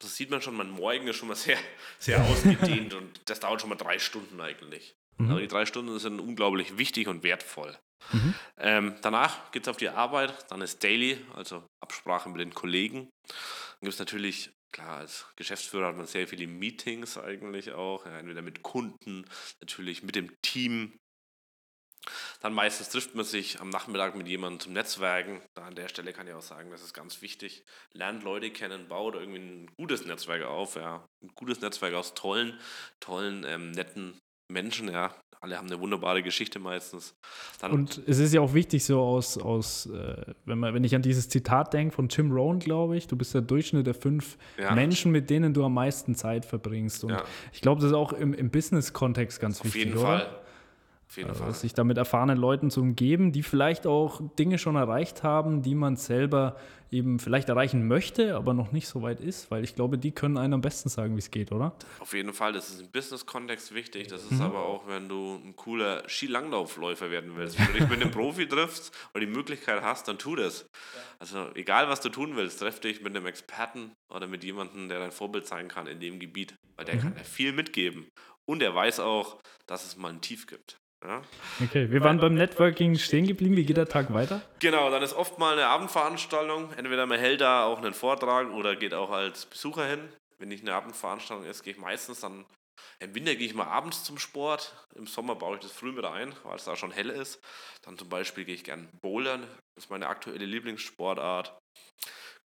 Das 0.00 0.16
sieht 0.16 0.30
man 0.30 0.40
schon, 0.40 0.56
mein 0.56 0.70
Morgen 0.70 1.06
ist 1.08 1.16
schon 1.16 1.28
mal 1.28 1.34
sehr, 1.34 1.58
sehr 1.98 2.24
ausgedehnt 2.24 2.94
und 2.98 3.20
das 3.26 3.40
dauert 3.40 3.60
schon 3.60 3.68
mal 3.68 3.76
drei 3.76 3.98
Stunden 3.98 4.40
eigentlich. 4.40 4.94
Mhm. 5.18 5.28
Also 5.28 5.40
die 5.40 5.48
drei 5.48 5.66
Stunden 5.66 5.98
sind 5.98 6.20
unglaublich 6.20 6.78
wichtig 6.78 7.08
und 7.08 7.22
wertvoll. 7.22 7.76
Mhm. 8.12 8.34
Ähm, 8.58 8.96
danach 9.02 9.50
geht 9.50 9.62
es 9.62 9.68
auf 9.68 9.76
die 9.76 9.88
Arbeit, 9.88 10.50
dann 10.50 10.62
ist 10.62 10.82
Daily, 10.82 11.18
also 11.34 11.66
Absprache 11.82 12.28
mit 12.28 12.40
den 12.40 12.54
Kollegen. 12.54 13.10
Dann 13.26 13.80
gibt 13.82 13.94
es 13.94 13.98
natürlich, 13.98 14.50
klar, 14.72 14.98
als 14.98 15.26
Geschäftsführer 15.36 15.88
hat 15.88 15.96
man 15.96 16.06
sehr 16.06 16.28
viele 16.28 16.46
Meetings 16.46 17.18
eigentlich 17.18 17.72
auch, 17.72 18.06
ja, 18.06 18.18
entweder 18.18 18.42
mit 18.42 18.62
Kunden, 18.62 19.26
natürlich 19.60 20.02
mit 20.02 20.14
dem 20.14 20.32
Team. 20.42 20.96
Dann 22.40 22.54
meistens 22.54 22.88
trifft 22.88 23.14
man 23.14 23.24
sich 23.24 23.60
am 23.60 23.68
Nachmittag 23.68 24.14
mit 24.14 24.28
jemandem 24.28 24.60
zum 24.60 24.72
Netzwerken. 24.72 25.42
Da 25.54 25.66
an 25.66 25.74
der 25.74 25.88
Stelle 25.88 26.12
kann 26.12 26.26
ich 26.26 26.32
auch 26.32 26.42
sagen, 26.42 26.70
das 26.70 26.82
ist 26.82 26.94
ganz 26.94 27.20
wichtig. 27.20 27.64
Lernt 27.92 28.22
Leute 28.22 28.50
kennen, 28.50 28.88
baut 28.88 29.14
irgendwie 29.14 29.40
ein 29.40 29.70
gutes 29.76 30.06
Netzwerk 30.06 30.44
auf. 30.44 30.76
Ja. 30.76 31.06
Ein 31.22 31.32
gutes 31.34 31.60
Netzwerk 31.60 31.94
aus 31.94 32.14
tollen, 32.14 32.58
tollen, 33.00 33.44
ähm, 33.44 33.72
netten 33.72 34.18
Menschen, 34.48 34.90
ja. 34.90 35.12
Alle 35.40 35.56
haben 35.56 35.68
eine 35.68 35.78
wunderbare 35.78 36.20
Geschichte 36.22 36.58
meistens. 36.58 37.14
Dann 37.60 37.70
und 37.70 38.02
es 38.08 38.18
ist 38.18 38.34
ja 38.34 38.40
auch 38.40 38.54
wichtig, 38.54 38.84
so 38.84 39.00
aus, 39.00 39.38
aus 39.38 39.86
äh, 39.86 40.34
wenn, 40.46 40.58
man, 40.58 40.74
wenn 40.74 40.82
ich 40.82 40.96
an 40.96 41.02
dieses 41.02 41.28
Zitat 41.28 41.72
denke 41.72 41.94
von 41.94 42.08
Jim 42.08 42.32
Rohn, 42.32 42.58
glaube 42.58 42.96
ich, 42.96 43.06
du 43.06 43.14
bist 43.14 43.34
der 43.34 43.42
Durchschnitt 43.42 43.86
der 43.86 43.94
fünf 43.94 44.36
ja. 44.58 44.74
Menschen, 44.74 45.12
mit 45.12 45.30
denen 45.30 45.54
du 45.54 45.64
am 45.64 45.74
meisten 45.74 46.16
Zeit 46.16 46.44
verbringst. 46.44 47.04
Und 47.04 47.10
ja. 47.10 47.22
ich 47.52 47.60
glaube, 47.60 47.80
das 47.80 47.90
ist 47.90 47.96
auch 47.96 48.12
im, 48.12 48.34
im 48.34 48.50
Business-Kontext 48.50 49.38
ganz 49.38 49.60
Auf 49.60 49.66
wichtig. 49.66 49.82
Auf 49.82 49.86
jeden 49.86 49.98
oder? 49.98 50.18
Fall. 50.18 50.40
Auf 51.08 51.16
jeden 51.16 51.34
Fall. 51.34 51.52
Sich 51.54 51.72
damit 51.72 51.96
erfahrenen 51.96 52.36
Leuten 52.36 52.70
zu 52.70 52.82
umgeben, 52.82 53.32
die 53.32 53.42
vielleicht 53.42 53.86
auch 53.86 54.20
Dinge 54.38 54.58
schon 54.58 54.76
erreicht 54.76 55.22
haben, 55.22 55.62
die 55.62 55.74
man 55.74 55.96
selber 55.96 56.56
eben 56.90 57.18
vielleicht 57.18 57.48
erreichen 57.48 57.86
möchte, 57.86 58.34
aber 58.36 58.54
noch 58.54 58.72
nicht 58.72 58.88
so 58.88 59.02
weit 59.02 59.20
ist, 59.20 59.50
weil 59.50 59.64
ich 59.64 59.74
glaube, 59.74 59.98
die 59.98 60.12
können 60.12 60.36
einem 60.36 60.54
am 60.54 60.60
besten 60.60 60.88
sagen, 60.88 61.14
wie 61.14 61.20
es 61.20 61.30
geht, 61.30 61.52
oder? 61.52 61.74
Auf 61.98 62.12
jeden 62.12 62.32
Fall, 62.32 62.52
das 62.52 62.70
ist 62.70 62.80
im 62.80 62.90
Business-Kontext 62.90 63.74
wichtig. 63.74 64.08
Das 64.08 64.22
ist 64.22 64.32
mhm. 64.32 64.42
aber 64.42 64.60
auch, 64.60 64.86
wenn 64.86 65.08
du 65.08 65.40
ein 65.44 65.56
cooler 65.56 66.02
Skilanglaufläufer 66.08 67.10
werden 67.10 67.32
willst. 67.36 67.58
Wenn 67.58 67.66
du 67.68 67.72
dich 67.80 67.88
mit 67.88 68.02
einem 68.02 68.10
Profi 68.10 68.46
triffst 68.46 68.92
oder 69.14 69.20
die 69.20 69.32
Möglichkeit 69.32 69.82
hast, 69.82 70.08
dann 70.08 70.18
tu 70.18 70.36
das. 70.36 70.66
Also 71.18 71.50
egal, 71.54 71.88
was 71.88 72.00
du 72.00 72.10
tun 72.10 72.36
willst, 72.36 72.60
treff 72.60 72.80
dich 72.80 73.02
mit 73.02 73.16
einem 73.16 73.26
Experten 73.26 73.92
oder 74.10 74.26
mit 74.26 74.44
jemandem, 74.44 74.88
der 74.88 74.98
dein 74.98 75.12
Vorbild 75.12 75.46
sein 75.46 75.68
kann 75.68 75.86
in 75.86 76.00
dem 76.00 76.18
Gebiet, 76.18 76.54
weil 76.76 76.84
der 76.84 76.96
mhm. 76.96 77.00
kann 77.00 77.14
dir 77.14 77.24
viel 77.24 77.52
mitgeben. 77.52 78.08
Und 78.46 78.62
er 78.62 78.74
weiß 78.74 79.00
auch, 79.00 79.40
dass 79.66 79.84
es 79.84 79.96
mal 79.96 80.10
ein 80.10 80.22
Tief 80.22 80.46
gibt. 80.46 80.78
Ja. 81.04 81.22
Okay, 81.62 81.90
wir 81.90 82.00
waren 82.02 82.18
beim 82.18 82.34
Networking 82.34 82.96
stehen 82.98 83.26
geblieben. 83.26 83.56
Wie 83.56 83.64
geht 83.64 83.76
der 83.76 83.88
Tag 83.88 84.12
weiter? 84.12 84.42
Genau, 84.58 84.90
dann 84.90 85.02
ist 85.02 85.14
oft 85.14 85.38
mal 85.38 85.52
eine 85.52 85.66
Abendveranstaltung. 85.66 86.72
Entweder 86.72 87.06
man 87.06 87.18
hält 87.20 87.40
da 87.40 87.64
auch 87.64 87.78
einen 87.78 87.94
Vortrag 87.94 88.50
oder 88.50 88.74
geht 88.74 88.94
auch 88.94 89.10
als 89.10 89.46
Besucher 89.46 89.86
hin. 89.86 90.00
Wenn 90.38 90.48
nicht 90.48 90.62
eine 90.62 90.74
Abendveranstaltung 90.74 91.46
ist, 91.46 91.62
gehe 91.62 91.72
ich 91.74 91.78
meistens 91.78 92.20
dann. 92.20 92.44
Im 93.00 93.14
Winter 93.14 93.36
gehe 93.36 93.46
ich 93.46 93.54
mal 93.54 93.66
abends 93.66 94.02
zum 94.02 94.18
Sport. 94.18 94.74
Im 94.96 95.06
Sommer 95.06 95.36
baue 95.36 95.56
ich 95.56 95.62
das 95.62 95.70
früh 95.70 95.92
mit 95.92 96.04
ein, 96.04 96.34
weil 96.42 96.56
es 96.56 96.64
da 96.64 96.74
schon 96.74 96.90
hell 96.90 97.10
ist. 97.10 97.40
Dann 97.82 97.96
zum 97.96 98.08
Beispiel 98.08 98.44
gehe 98.44 98.56
ich 98.56 98.64
gern 98.64 98.88
bouldern. 99.00 99.42
Das 99.76 99.84
ist 99.84 99.90
meine 99.90 100.08
aktuelle 100.08 100.46
Lieblingssportart 100.46 101.56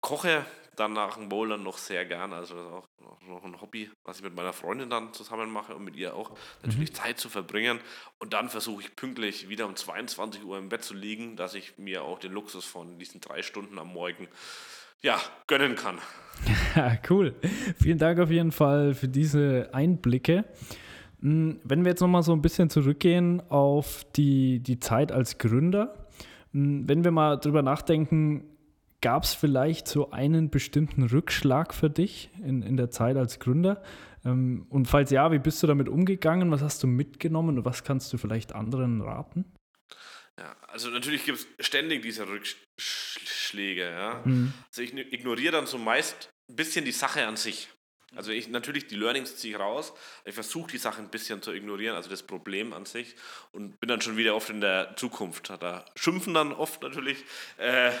koche 0.01 0.45
dann 0.79 0.93
nach 0.93 1.17
dem 1.17 1.29
Bouldern 1.29 1.63
noch 1.63 1.77
sehr 1.77 2.05
gern. 2.05 2.31
Also 2.31 2.55
das 2.55 2.63
ist 2.63 3.05
auch 3.05 3.27
noch 3.27 3.43
ein 3.43 3.59
Hobby, 3.61 3.89
was 4.05 4.17
ich 4.17 4.23
mit 4.23 4.35
meiner 4.35 4.53
Freundin 4.53 4.89
dann 4.89 5.13
zusammen 5.13 5.51
mache 5.51 5.75
und 5.75 5.83
mit 5.83 5.95
ihr 5.95 6.15
auch 6.15 6.31
natürlich 6.63 6.91
mhm. 6.91 6.95
Zeit 6.95 7.19
zu 7.19 7.29
verbringen. 7.29 7.79
Und 8.19 8.33
dann 8.33 8.49
versuche 8.49 8.83
ich 8.83 8.95
pünktlich 8.95 9.49
wieder 9.49 9.65
um 9.65 9.75
22 9.75 10.43
Uhr 10.43 10.57
im 10.57 10.69
Bett 10.69 10.83
zu 10.83 10.93
liegen, 10.93 11.35
dass 11.35 11.53
ich 11.53 11.77
mir 11.77 12.03
auch 12.03 12.19
den 12.19 12.31
Luxus 12.31 12.65
von 12.65 12.97
diesen 12.97 13.19
drei 13.19 13.41
Stunden 13.41 13.77
am 13.77 13.91
Morgen 13.93 14.27
ja, 15.01 15.19
gönnen 15.47 15.75
kann. 15.75 15.97
Ja, 16.75 16.97
cool. 17.09 17.35
Vielen 17.81 17.97
Dank 17.97 18.19
auf 18.19 18.29
jeden 18.29 18.51
Fall 18.51 18.93
für 18.93 19.07
diese 19.07 19.69
Einblicke. 19.73 20.45
Hm, 21.19 21.59
wenn 21.63 21.83
wir 21.83 21.89
jetzt 21.89 21.99
nochmal 21.99 22.23
so 22.23 22.31
ein 22.31 22.41
bisschen 22.41 22.69
zurückgehen 22.69 23.41
auf 23.49 24.05
die, 24.15 24.59
die 24.59 24.79
Zeit 24.79 25.11
als 25.11 25.37
Gründer, 25.37 26.07
hm, 26.53 26.87
wenn 26.87 27.03
wir 27.03 27.11
mal 27.11 27.37
drüber 27.37 27.61
nachdenken, 27.61 28.48
Gab 29.01 29.23
es 29.23 29.33
vielleicht 29.33 29.87
so 29.87 30.11
einen 30.11 30.49
bestimmten 30.49 31.03
Rückschlag 31.03 31.73
für 31.73 31.89
dich 31.89 32.29
in, 32.43 32.61
in 32.61 32.75
der 32.75 32.89
Zeit 32.89 33.15
als 33.15 33.39
Gründer? 33.39 33.81
Ähm, 34.25 34.65
und 34.69 34.87
falls 34.87 35.11
ja, 35.11 35.31
wie 35.31 35.39
bist 35.39 35.63
du 35.63 35.67
damit 35.67 35.87
umgegangen? 35.87 36.51
Was 36.51 36.61
hast 36.61 36.83
du 36.83 36.87
mitgenommen 36.87 37.57
und 37.57 37.65
was 37.65 37.83
kannst 37.83 38.11
du 38.11 38.17
vielleicht 38.17 38.53
anderen 38.53 39.01
raten? 39.01 39.45
Ja, 40.37 40.55
also 40.67 40.89
natürlich 40.89 41.25
gibt 41.25 41.37
es 41.57 41.65
ständig 41.65 42.01
diese 42.01 42.27
Rückschläge. 42.27 43.89
Ja? 43.89 44.21
Mhm. 44.25 44.53
Also 44.67 44.81
ich 44.81 44.93
ignoriere 44.93 45.53
dann 45.53 45.67
zumeist 45.67 46.29
ein 46.49 46.55
bisschen 46.55 46.85
die 46.85 46.91
Sache 46.91 47.25
an 47.25 47.37
sich. 47.37 47.69
Also 48.15 48.31
ich 48.31 48.47
natürlich 48.47 48.87
die 48.87 48.95
Learnings 48.95 49.35
ziehe 49.37 49.55
ich 49.55 49.59
raus. 49.59 49.93
Ich 50.25 50.33
versuche 50.33 50.71
die 50.71 50.77
Sache 50.77 51.01
ein 51.01 51.09
bisschen 51.09 51.41
zu 51.41 51.53
ignorieren, 51.53 51.95
also 51.95 52.09
das 52.09 52.23
Problem 52.23 52.73
an 52.73 52.85
sich 52.85 53.15
und 53.51 53.79
bin 53.79 53.87
dann 53.87 54.01
schon 54.01 54.17
wieder 54.17 54.35
oft 54.35 54.49
in 54.49 54.61
der 54.61 54.95
Zukunft. 54.95 55.49
Da 55.49 55.85
schimpfen 55.95 56.33
dann 56.33 56.53
oft 56.53 56.81
natürlich 56.81 57.23
äh, 57.57 57.91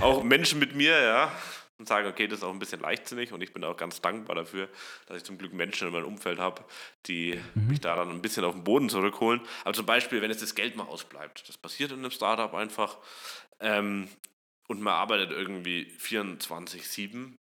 auch 0.00 0.22
Menschen 0.22 0.58
mit 0.58 0.74
mir, 0.74 1.00
ja, 1.00 1.32
und 1.78 1.88
sagen, 1.88 2.08
okay, 2.08 2.28
das 2.28 2.38
ist 2.38 2.44
auch 2.44 2.52
ein 2.52 2.58
bisschen 2.58 2.80
leichtsinnig 2.80 3.32
und 3.32 3.42
ich 3.42 3.52
bin 3.52 3.64
auch 3.64 3.76
ganz 3.76 4.00
dankbar 4.00 4.36
dafür, 4.36 4.68
dass 5.06 5.16
ich 5.16 5.24
zum 5.24 5.38
Glück 5.38 5.52
Menschen 5.52 5.88
in 5.88 5.92
meinem 5.92 6.06
Umfeld 6.06 6.38
habe, 6.38 6.64
die 7.06 7.40
mhm. 7.54 7.68
mich 7.68 7.80
da 7.80 7.96
dann 7.96 8.10
ein 8.10 8.22
bisschen 8.22 8.44
auf 8.44 8.54
den 8.54 8.64
Boden 8.64 8.88
zurückholen. 8.88 9.40
Aber 9.64 9.74
zum 9.74 9.86
Beispiel, 9.86 10.22
wenn 10.22 10.30
jetzt 10.30 10.42
das 10.42 10.54
Geld 10.54 10.76
mal 10.76 10.84
ausbleibt, 10.84 11.48
das 11.48 11.58
passiert 11.58 11.90
in 11.90 11.98
einem 11.98 12.12
Startup 12.12 12.54
einfach 12.54 12.98
ähm, 13.60 14.08
und 14.68 14.80
man 14.80 14.94
arbeitet 14.94 15.32
irgendwie 15.32 15.92
24-7 16.00 17.34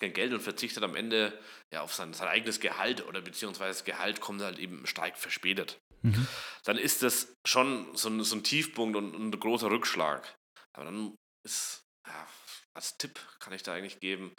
kein 0.00 0.12
Geld 0.12 0.32
und 0.32 0.40
verzichtet 0.40 0.82
am 0.82 0.96
Ende 0.96 1.38
ja, 1.72 1.82
auf 1.82 1.94
sein, 1.94 2.12
sein 2.14 2.28
eigenes 2.28 2.60
Gehalt 2.60 3.06
oder 3.06 3.20
beziehungsweise 3.20 3.78
das 3.78 3.84
Gehalt 3.84 4.20
kommt 4.20 4.42
halt 4.42 4.58
eben 4.58 4.86
stark 4.86 5.16
verspätet. 5.18 5.78
Mhm. 6.02 6.26
Dann 6.64 6.78
ist 6.78 7.02
das 7.02 7.34
schon 7.46 7.94
so 7.96 8.08
ein, 8.08 8.24
so 8.24 8.36
ein 8.36 8.42
Tiefpunkt 8.42 8.96
und, 8.96 9.14
und, 9.14 9.34
ein 9.34 9.40
großer 9.40 9.70
Rückschlag. 9.70 10.34
Aber 10.72 10.86
dann 10.86 11.14
ist, 11.44 11.82
ja, 12.06 12.26
als 12.74 12.96
Tipp 12.96 13.20
kann 13.38 13.52
ich 13.52 13.62
da 13.62 13.74
eigentlich 13.74 14.00
geben, 14.00 14.32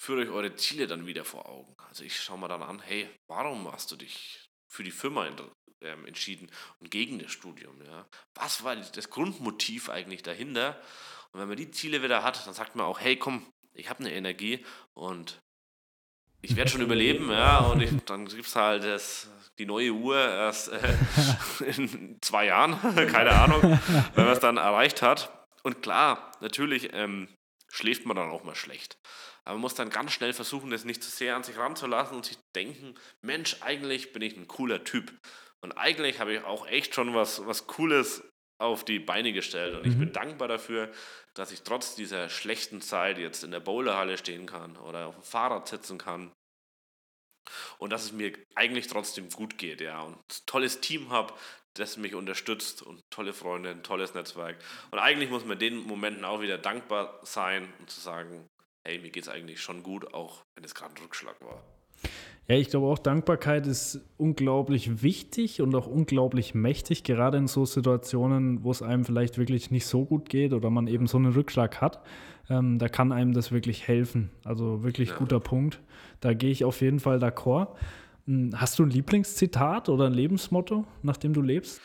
führt 0.00 0.20
euch 0.20 0.34
eure 0.34 0.54
Ziele 0.56 0.86
dann 0.86 1.06
wieder 1.06 1.24
vor 1.24 1.48
Augen. 1.48 1.74
Also 1.88 2.04
ich 2.04 2.20
schaue 2.20 2.38
mal 2.38 2.48
dann 2.48 2.62
an, 2.62 2.80
hey, 2.80 3.08
warum 3.28 3.70
hast 3.72 3.90
du 3.90 3.96
dich 3.96 4.46
für 4.70 4.84
die 4.84 4.90
Firma 4.90 5.26
ähm, 5.82 6.06
entschieden 6.06 6.50
und 6.78 6.90
gegen 6.90 7.18
das 7.18 7.32
Studium? 7.32 7.80
Ja? 7.82 8.06
Was 8.34 8.64
war 8.64 8.76
das 8.76 9.10
Grundmotiv 9.10 9.88
eigentlich 9.88 10.22
dahinter? 10.22 10.80
Und 11.32 11.40
wenn 11.40 11.48
man 11.48 11.56
die 11.56 11.70
Ziele 11.70 12.02
wieder 12.02 12.22
hat, 12.22 12.46
dann 12.46 12.54
sagt 12.54 12.76
man 12.76 12.86
auch, 12.86 13.00
hey, 13.00 13.16
komm, 13.16 13.46
ich 13.74 13.88
habe 13.88 14.00
eine 14.00 14.12
Energie 14.12 14.64
und 14.94 15.40
ich 16.42 16.56
werde 16.56 16.70
schon 16.70 16.80
überleben, 16.82 17.30
ja, 17.30 17.58
und 17.58 17.80
ich, 17.80 17.90
dann 18.06 18.26
gibt 18.26 18.46
es 18.46 18.56
halt 18.56 18.84
das, 18.84 19.30
die 19.58 19.66
neue 19.66 19.92
Uhr 19.92 20.16
erst 20.16 20.68
äh, 20.72 20.94
in 21.76 22.18
zwei 22.20 22.46
Jahren, 22.46 22.78
keine 23.12 23.32
Ahnung, 23.32 23.62
wenn 24.14 24.24
man 24.24 24.32
es 24.32 24.40
dann 24.40 24.56
erreicht 24.56 25.02
hat. 25.02 25.30
Und 25.62 25.82
klar, 25.82 26.32
natürlich 26.40 26.90
ähm, 26.94 27.28
schläft 27.68 28.06
man 28.06 28.16
dann 28.16 28.30
auch 28.30 28.44
mal 28.44 28.54
schlecht. 28.54 28.96
Aber 29.44 29.54
man 29.54 29.62
muss 29.62 29.74
dann 29.74 29.90
ganz 29.90 30.12
schnell 30.12 30.32
versuchen, 30.32 30.70
das 30.70 30.84
nicht 30.84 31.02
zu 31.02 31.10
sehr 31.10 31.36
an 31.36 31.42
sich 31.42 31.58
ranzulassen 31.58 32.16
und 32.16 32.24
sich 32.24 32.38
denken, 32.54 32.94
Mensch, 33.22 33.56
eigentlich 33.60 34.12
bin 34.12 34.22
ich 34.22 34.36
ein 34.36 34.48
cooler 34.48 34.84
Typ. 34.84 35.12
Und 35.62 35.72
eigentlich 35.72 36.20
habe 36.20 36.34
ich 36.34 36.44
auch 36.44 36.66
echt 36.66 36.94
schon 36.94 37.14
was, 37.14 37.46
was 37.46 37.66
Cooles 37.66 38.22
auf 38.58 38.84
die 38.84 38.98
Beine 38.98 39.32
gestellt. 39.32 39.74
Und 39.74 39.86
ich 39.86 39.98
bin 39.98 40.08
mhm. 40.08 40.12
dankbar 40.12 40.48
dafür, 40.48 40.90
dass 41.40 41.52
ich 41.52 41.62
trotz 41.62 41.94
dieser 41.94 42.28
schlechten 42.28 42.82
Zeit 42.82 43.16
jetzt 43.16 43.44
in 43.44 43.50
der 43.50 43.60
Bowlerhalle 43.60 44.18
stehen 44.18 44.44
kann 44.44 44.76
oder 44.76 45.06
auf 45.06 45.14
dem 45.14 45.24
Fahrrad 45.24 45.66
sitzen 45.68 45.96
kann. 45.96 46.30
Und 47.78 47.90
dass 47.90 48.04
es 48.04 48.12
mir 48.12 48.34
eigentlich 48.54 48.88
trotzdem 48.88 49.30
gut 49.30 49.56
geht, 49.56 49.80
ja. 49.80 50.02
Und 50.02 50.16
ein 50.16 50.44
tolles 50.44 50.82
Team 50.82 51.08
habe, 51.08 51.32
das 51.72 51.96
mich 51.96 52.14
unterstützt 52.14 52.82
und 52.82 53.00
tolle 53.08 53.32
Freunde, 53.32 53.70
ein 53.70 53.82
tolles 53.82 54.12
Netzwerk. 54.12 54.58
Und 54.90 54.98
eigentlich 54.98 55.30
muss 55.30 55.46
man 55.46 55.58
den 55.58 55.78
Momenten 55.78 56.26
auch 56.26 56.42
wieder 56.42 56.58
dankbar 56.58 57.18
sein 57.22 57.72
und 57.78 57.88
zu 57.88 58.00
sagen, 58.00 58.46
hey, 58.86 58.98
mir 58.98 59.08
geht 59.08 59.22
es 59.22 59.30
eigentlich 59.30 59.62
schon 59.62 59.82
gut, 59.82 60.12
auch 60.12 60.42
wenn 60.54 60.64
es 60.64 60.74
gerade 60.74 60.94
ein 60.94 61.02
Rückschlag 61.02 61.40
war. 61.40 61.64
Ja, 62.50 62.56
ich 62.56 62.68
glaube 62.68 62.88
auch, 62.88 62.98
Dankbarkeit 62.98 63.68
ist 63.68 64.00
unglaublich 64.16 65.04
wichtig 65.04 65.60
und 65.60 65.72
auch 65.76 65.86
unglaublich 65.86 66.52
mächtig, 66.52 67.04
gerade 67.04 67.38
in 67.38 67.46
so 67.46 67.64
Situationen, 67.64 68.64
wo 68.64 68.72
es 68.72 68.82
einem 68.82 69.04
vielleicht 69.04 69.38
wirklich 69.38 69.70
nicht 69.70 69.86
so 69.86 70.04
gut 70.04 70.28
geht 70.28 70.52
oder 70.52 70.68
man 70.68 70.88
eben 70.88 71.06
so 71.06 71.16
einen 71.16 71.32
Rückschlag 71.32 71.80
hat. 71.80 72.04
Ähm, 72.48 72.80
da 72.80 72.88
kann 72.88 73.12
einem 73.12 73.34
das 73.34 73.52
wirklich 73.52 73.86
helfen. 73.86 74.30
Also 74.42 74.82
wirklich 74.82 75.10
ja. 75.10 75.16
guter 75.16 75.38
Punkt. 75.38 75.80
Da 76.18 76.34
gehe 76.34 76.50
ich 76.50 76.64
auf 76.64 76.80
jeden 76.80 76.98
Fall 76.98 77.18
d'accord. 77.18 77.68
Hm, 78.26 78.50
hast 78.56 78.80
du 78.80 78.82
ein 78.82 78.90
Lieblingszitat 78.90 79.88
oder 79.88 80.06
ein 80.06 80.14
Lebensmotto, 80.14 80.84
nach 81.04 81.18
dem 81.18 81.32
du 81.32 81.42
lebst? 81.42 81.80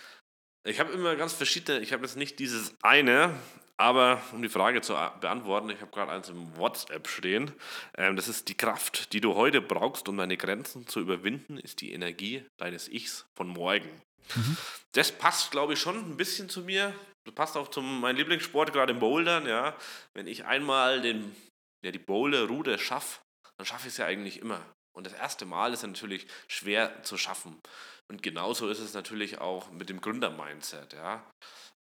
Ich 0.67 0.79
habe 0.79 0.91
immer 0.93 1.15
ganz 1.15 1.33
verschiedene, 1.33 1.79
ich 1.81 1.93
habe 1.93 2.01
jetzt 2.01 2.17
nicht 2.17 2.39
dieses 2.39 2.73
eine, 2.81 3.29
aber 3.77 4.21
um 4.31 4.41
die 4.41 4.49
Frage 4.49 4.81
zu 4.81 4.93
beantworten, 5.19 5.69
ich 5.69 5.81
habe 5.81 5.91
gerade 5.91 6.11
eins 6.11 6.29
im 6.29 6.55
WhatsApp 6.57 7.07
stehen. 7.07 7.51
Ähm, 7.97 8.15
das 8.15 8.27
ist 8.27 8.47
die 8.47 8.55
Kraft, 8.55 9.11
die 9.13 9.21
du 9.21 9.35
heute 9.35 9.61
brauchst, 9.61 10.07
um 10.07 10.17
deine 10.17 10.37
Grenzen 10.37 10.87
zu 10.87 10.99
überwinden, 11.01 11.57
ist 11.57 11.81
die 11.81 11.91
Energie 11.91 12.45
deines 12.57 12.87
Ichs 12.87 13.25
von 13.35 13.47
morgen. 13.47 13.89
Mhm. 14.35 14.57
Das 14.93 15.11
passt, 15.11 15.51
glaube 15.51 15.73
ich, 15.73 15.79
schon 15.79 15.97
ein 15.97 16.17
bisschen 16.17 16.49
zu 16.49 16.61
mir. 16.61 16.93
Das 17.25 17.35
passt 17.35 17.57
auch 17.57 17.69
zu 17.69 17.81
meinem 17.81 18.17
Lieblingssport, 18.17 18.71
gerade 18.71 18.93
im 18.93 18.99
Bouldern. 18.99 19.47
Ja. 19.47 19.75
Wenn 20.13 20.27
ich 20.27 20.45
einmal 20.45 21.01
den, 21.01 21.35
ja, 21.83 21.91
die 21.91 21.99
Boulder-Ruder 21.99 22.77
schaffe, 22.77 23.19
dann 23.57 23.65
schaffe 23.65 23.87
ich 23.87 23.93
es 23.93 23.97
ja 23.97 24.05
eigentlich 24.05 24.39
immer. 24.39 24.61
Und 24.95 25.05
das 25.05 25.13
erste 25.13 25.45
Mal 25.45 25.73
ist 25.73 25.83
natürlich 25.83 26.27
schwer 26.47 27.03
zu 27.03 27.17
schaffen. 27.17 27.59
Und 28.07 28.23
genauso 28.23 28.69
ist 28.69 28.79
es 28.79 28.93
natürlich 28.93 29.39
auch 29.39 29.69
mit 29.71 29.89
dem 29.89 29.99
Gründer-Mindset. 29.99 30.93
Ja. 30.93 31.29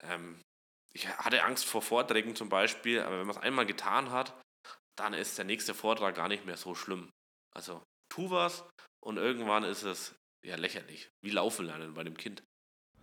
Ähm, 0.02 0.40
ich 0.94 1.08
hatte 1.08 1.42
Angst 1.44 1.64
vor 1.64 1.82
Vorträgen 1.82 2.36
zum 2.36 2.48
Beispiel, 2.48 3.00
aber 3.00 3.18
wenn 3.18 3.26
man 3.26 3.36
es 3.36 3.42
einmal 3.42 3.66
getan 3.66 4.10
hat, 4.10 4.40
dann 4.96 5.12
ist 5.12 5.36
der 5.36 5.44
nächste 5.44 5.74
Vortrag 5.74 6.14
gar 6.14 6.28
nicht 6.28 6.46
mehr 6.46 6.56
so 6.56 6.74
schlimm. 6.74 7.10
Also 7.54 7.82
tu 8.08 8.30
was 8.30 8.64
und 9.04 9.16
irgendwann 9.16 9.64
ist 9.64 9.82
es 9.82 10.14
ja 10.44 10.56
lächerlich. 10.56 11.10
Wie 11.22 11.30
laufen 11.30 11.66
lernen 11.66 11.94
bei 11.94 12.04
dem 12.04 12.16
Kind. 12.16 12.42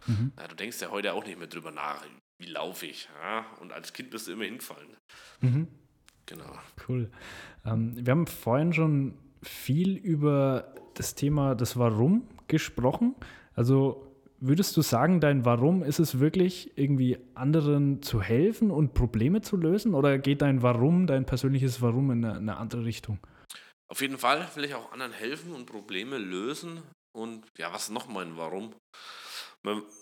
Mhm. 0.07 0.31
Ja, 0.38 0.48
du 0.48 0.55
denkst 0.55 0.81
ja 0.81 0.89
heute 0.89 1.13
auch 1.13 1.25
nicht 1.25 1.38
mehr 1.38 1.48
drüber 1.48 1.71
nach, 1.71 2.05
wie 2.39 2.48
laufe 2.48 2.86
ich. 2.86 3.10
Ja? 3.21 3.45
Und 3.60 3.74
als 3.74 3.93
Kind 3.93 4.10
bist 4.10 4.27
du 4.27 4.31
immer 4.31 4.45
hingefallen. 4.45 4.98
Mhm. 5.41 5.67
Genau. 6.25 6.57
Cool. 6.88 7.12
Ähm, 7.65 7.93
wir 8.05 8.12
haben 8.12 8.27
vorhin 8.27 8.74
schon 8.74 9.17
viel 9.43 9.98
über 9.98 10.74
das 10.93 11.15
Thema 11.15 11.55
das 11.55 11.77
Warum 11.77 12.27
gesprochen. 12.48 13.15
Also 13.53 14.10
würdest 14.41 14.75
du 14.75 14.81
sagen, 14.81 15.21
dein 15.21 15.45
Warum 15.45 15.83
ist 15.83 16.00
es 16.00 16.19
wirklich, 16.19 16.77
irgendwie 16.77 17.17
anderen 17.36 18.01
zu 18.01 18.21
helfen 18.21 18.71
und 18.71 18.93
Probleme 18.93 19.41
zu 19.41 19.55
lösen? 19.55 19.93
Oder 19.93 20.17
geht 20.17 20.41
dein 20.41 20.62
Warum, 20.62 21.07
dein 21.07 21.25
persönliches 21.25 21.81
Warum 21.81 22.12
in 22.12 22.25
eine, 22.25 22.38
eine 22.38 22.57
andere 22.57 22.83
Richtung? 22.83 23.19
Auf 23.89 24.01
jeden 24.01 24.17
Fall 24.17 24.48
will 24.55 24.65
ich 24.65 24.74
auch 24.74 24.91
anderen 24.91 25.13
helfen 25.13 25.53
und 25.53 25.65
Probleme 25.65 26.17
lösen. 26.17 26.81
Und 27.13 27.45
ja, 27.57 27.71
was 27.71 27.83
ist 27.83 27.91
noch 27.91 28.07
mein 28.07 28.36
Warum? 28.38 28.74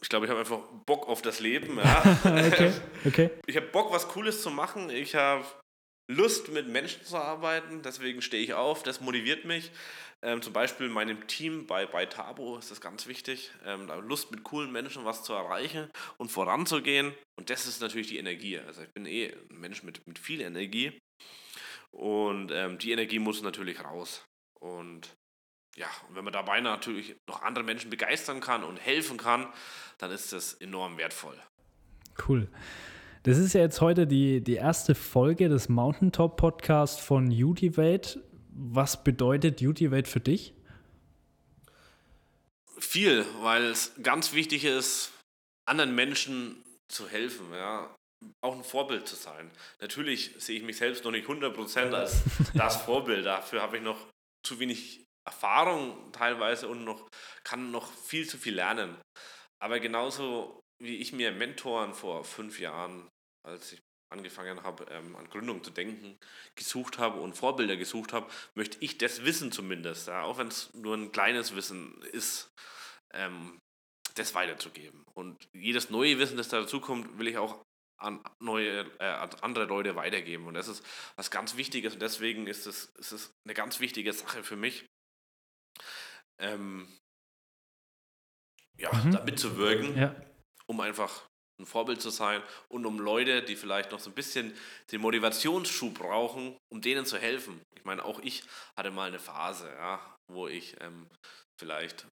Ich 0.02 0.08
glaube, 0.08 0.26
ich 0.26 0.30
habe 0.30 0.40
einfach 0.40 0.60
Bock 0.86 1.08
auf 1.08 1.22
das 1.22 1.42
Leben. 1.42 1.78
Ja. 1.78 2.04
okay, 2.24 2.72
okay. 3.06 3.30
Ich 3.46 3.58
habe 3.58 3.68
Bock, 3.68 3.92
was 3.92 4.08
Cooles 4.08 4.42
zu 4.42 4.52
machen. 4.52 4.90
Ich 4.90 5.16
habe 5.16 5.44
Lust, 6.10 6.50
mit 6.50 6.68
Menschen 6.68 7.04
zu 7.06 7.18
arbeiten. 7.18 7.82
Deswegen 7.84 8.22
stehe 8.22 8.44
ich 8.44 8.54
auf. 8.54 8.82
Das 8.84 9.00
motiviert 9.00 9.46
mich. 9.46 9.72
Ähm, 10.22 10.42
zum 10.42 10.54
Beispiel 10.54 10.90
meinem 10.90 11.28
Team 11.28 11.68
bei, 11.68 11.86
bei 11.86 12.06
Tabo 12.06 12.58
ist 12.58 12.72
das 12.72 12.82
ganz 12.82 13.08
wichtig. 13.08 13.52
Ähm, 13.64 13.88
Lust 14.02 14.32
mit 14.32 14.44
coolen 14.44 14.72
Menschen 14.72 15.06
was 15.06 15.24
zu 15.24 15.34
erreichen 15.34 15.90
und 16.18 16.32
voranzugehen. 16.32 17.14
Und 17.38 17.50
das 17.50 17.68
ist 17.68 17.80
natürlich 17.80 18.08
die 18.08 18.18
Energie. 18.18 18.60
Also 18.60 18.82
ich 18.82 18.92
bin 18.94 19.06
eh 19.06 19.34
ein 19.52 19.60
Mensch 19.60 19.84
mit, 19.84 20.06
mit 20.08 20.18
viel 20.18 20.42
Energie. 20.42 21.00
Und 21.92 22.52
ähm, 22.52 22.80
die 22.80 22.92
Energie 22.92 23.20
muss 23.20 23.42
natürlich 23.42 23.84
raus. 23.84 24.26
Und 24.60 25.16
ja, 25.76 25.90
und 26.08 26.16
wenn 26.16 26.24
man 26.24 26.34
dabei 26.34 26.60
natürlich 26.60 27.16
noch 27.30 27.44
andere 27.44 27.64
Menschen 27.64 27.90
begeistern 27.90 28.42
kann 28.42 28.64
und 28.64 28.78
helfen 28.78 29.18
kann, 29.18 29.48
dann 30.00 30.12
ist 30.12 30.34
das 30.34 30.56
enorm 30.56 30.98
wertvoll. 30.98 31.40
Cool. 32.28 32.50
Das 33.24 33.38
ist 33.38 33.54
ja 33.54 33.60
jetzt 33.60 33.82
heute 33.82 34.08
die, 34.08 34.42
die 34.42 34.56
erste 34.56 34.96
Folge 34.96 35.50
des 35.50 35.68
Mountaintop 35.68 36.38
Podcasts 36.38 37.02
von 37.02 37.30
Utivate. 37.30 38.24
Was 38.52 39.04
bedeutet 39.04 39.62
Utivate 39.62 40.10
für 40.10 40.22
dich? 40.22 40.54
Viel, 42.78 43.26
weil 43.42 43.66
es 43.66 43.94
ganz 44.02 44.34
wichtig 44.34 44.64
ist, 44.64 45.12
anderen 45.66 45.96
Menschen 45.96 46.64
zu 46.88 47.10
helfen, 47.10 47.52
ja. 47.52 47.94
Auch 48.42 48.56
ein 48.56 48.64
Vorbild 48.64 49.08
zu 49.08 49.16
sein. 49.16 49.52
Natürlich 49.82 50.36
sehe 50.38 50.58
ich 50.58 50.64
mich 50.64 50.78
selbst 50.78 51.04
noch 51.04 51.12
nicht 51.12 51.28
100% 51.28 51.94
als 51.94 52.24
das 52.54 52.78
Vorbild. 52.84 53.26
Dafür 53.26 53.62
habe 53.62 53.78
ich 53.78 53.84
noch 53.84 54.08
zu 54.46 54.60
wenig 54.60 55.04
Erfahrung 55.28 56.12
teilweise 56.14 56.70
und 56.70 56.86
noch, 56.86 57.08
kann 57.44 57.72
noch 57.72 57.92
viel 57.92 58.28
zu 58.28 58.38
viel 58.38 58.56
lernen. 58.56 58.96
Aber 59.62 59.80
genauso 59.80 60.60
wie 60.80 60.98
ich 60.98 61.14
mir 61.14 61.32
Mentoren 61.32 61.94
vor 61.94 62.24
fünf 62.24 62.60
Jahren, 62.60 63.10
als 63.44 63.74
ich 63.74 63.82
angefangen 64.12 64.64
habe, 64.64 64.86
ähm, 64.90 65.16
an 65.16 65.30
Gründung 65.30 65.64
zu 65.64 65.72
denken, 65.72 66.18
gesucht 66.56 66.98
habe 66.98 67.20
und 67.20 67.36
Vorbilder 67.36 67.78
gesucht 67.78 68.12
habe, 68.12 68.30
möchte 68.56 68.78
ich 68.80 68.98
das 68.98 69.24
Wissen 69.24 69.52
zumindest, 69.52 70.08
ja, 70.08 70.24
auch 70.24 70.38
wenn 70.38 70.48
es 70.48 70.74
nur 70.74 70.96
ein 70.96 71.12
kleines 71.12 71.56
Wissen 71.56 72.02
ist, 72.12 72.52
ähm, 73.14 73.60
das 74.16 74.34
weiterzugeben. 74.34 75.04
Und 75.14 75.48
jedes 75.54 75.90
neue 75.90 76.18
Wissen, 76.18 76.38
das 76.38 76.50
dazukommt, 76.50 77.20
will 77.20 77.28
ich 77.28 77.38
auch 77.38 77.64
an 77.98 78.24
neue, 78.40 78.90
äh, 79.00 79.06
an 79.06 79.30
andere 79.42 79.66
Leute 79.66 79.96
weitergeben. 79.96 80.48
Und 80.48 80.56
das 80.56 80.68
ist 80.68 80.84
was 81.16 81.30
ganz 81.30 81.58
Wichtiges 81.58 81.94
und 81.94 82.02
deswegen 82.02 82.48
ist 82.48 82.66
es, 82.66 82.86
ist 82.98 83.12
es 83.12 83.34
eine 83.46 83.54
ganz 83.54 83.80
wichtige 83.80 84.14
Sache 84.14 84.44
für 84.44 84.56
mich, 84.56 84.86
ähm, 86.40 86.88
ja, 88.78 88.92
mhm. 88.94 89.12
da 89.12 89.24
mitzuwirken, 89.24 89.98
ja. 89.98 90.16
Um 90.70 90.80
einfach 90.82 91.24
ein 91.60 91.66
Vorbild 91.66 92.02
zu 92.02 92.10
sein 92.10 92.42
und 92.70 92.86
um 92.86 93.00
Leute, 93.00 93.44
die 93.44 93.56
vielleicht 93.56 93.92
noch 93.92 94.00
so 94.00 94.10
ein 94.10 94.16
bisschen 94.16 94.54
den 94.92 95.02
Motivationsschub 95.02 95.96
brauchen, 95.96 96.58
um 96.72 96.82
denen 96.82 97.06
zu 97.06 97.18
helfen. 97.18 97.62
Ich 97.76 97.84
meine, 97.84 98.06
auch 98.06 98.20
ich 98.20 98.44
hatte 98.78 98.92
mal 98.92 99.10
eine 99.10 99.20
Phase, 99.20 99.68
ja, 99.68 100.00
wo 100.32 100.48
ich 100.48 100.76
ähm, 100.80 101.08
vielleicht 101.60 102.08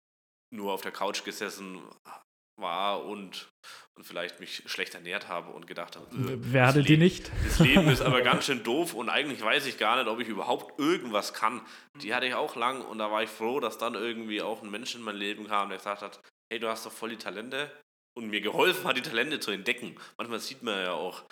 nur 0.52 0.72
auf 0.72 0.82
der 0.82 0.92
Couch 0.92 1.24
gesessen 1.24 1.80
war 2.58 3.04
und, 3.04 3.48
und 3.96 4.04
vielleicht 4.04 4.40
mich 4.40 4.62
schlecht 4.66 4.94
ernährt 4.94 5.28
habe 5.28 5.52
und 5.52 5.66
gedacht 5.66 5.96
habe, 5.96 6.06
äh, 6.16 6.38
wer 6.40 6.66
hatte 6.66 6.82
die 6.82 6.96
nicht? 6.96 7.30
Das 7.44 7.58
Leben 7.58 7.88
ist 7.88 8.00
aber 8.00 8.22
ganz 8.22 8.44
schön 8.46 8.64
doof 8.64 8.94
und 8.94 9.10
eigentlich 9.10 9.42
weiß 9.42 9.66
ich 9.66 9.78
gar 9.78 9.96
nicht, 9.96 10.08
ob 10.08 10.18
ich 10.20 10.28
überhaupt 10.28 10.78
irgendwas 10.78 11.34
kann. 11.34 11.60
Die 12.00 12.14
hatte 12.14 12.26
ich 12.26 12.34
auch 12.34 12.56
lang 12.56 12.80
und 12.80 12.98
da 12.98 13.10
war 13.10 13.22
ich 13.22 13.30
froh, 13.30 13.60
dass 13.60 13.78
dann 13.78 13.94
irgendwie 13.94 14.40
auch 14.40 14.62
ein 14.62 14.70
Mensch 14.70 14.94
in 14.94 15.02
mein 15.02 15.16
Leben 15.16 15.46
kam, 15.46 15.68
der 15.68 15.78
gesagt 15.78 16.02
hat, 16.02 16.20
hey, 16.50 16.58
du 16.58 16.68
hast 16.68 16.86
doch 16.86 16.92
voll 16.92 17.10
die 17.10 17.18
Talente 17.18 17.70
und 18.16 18.28
mir 18.30 18.40
geholfen 18.40 18.84
hat, 18.88 18.96
die 18.96 19.02
Talente 19.02 19.38
zu 19.38 19.50
entdecken. 19.50 19.94
Manchmal 20.16 20.40
sieht 20.40 20.62
man 20.62 20.74
ja 20.82 20.92
auch 20.92 21.22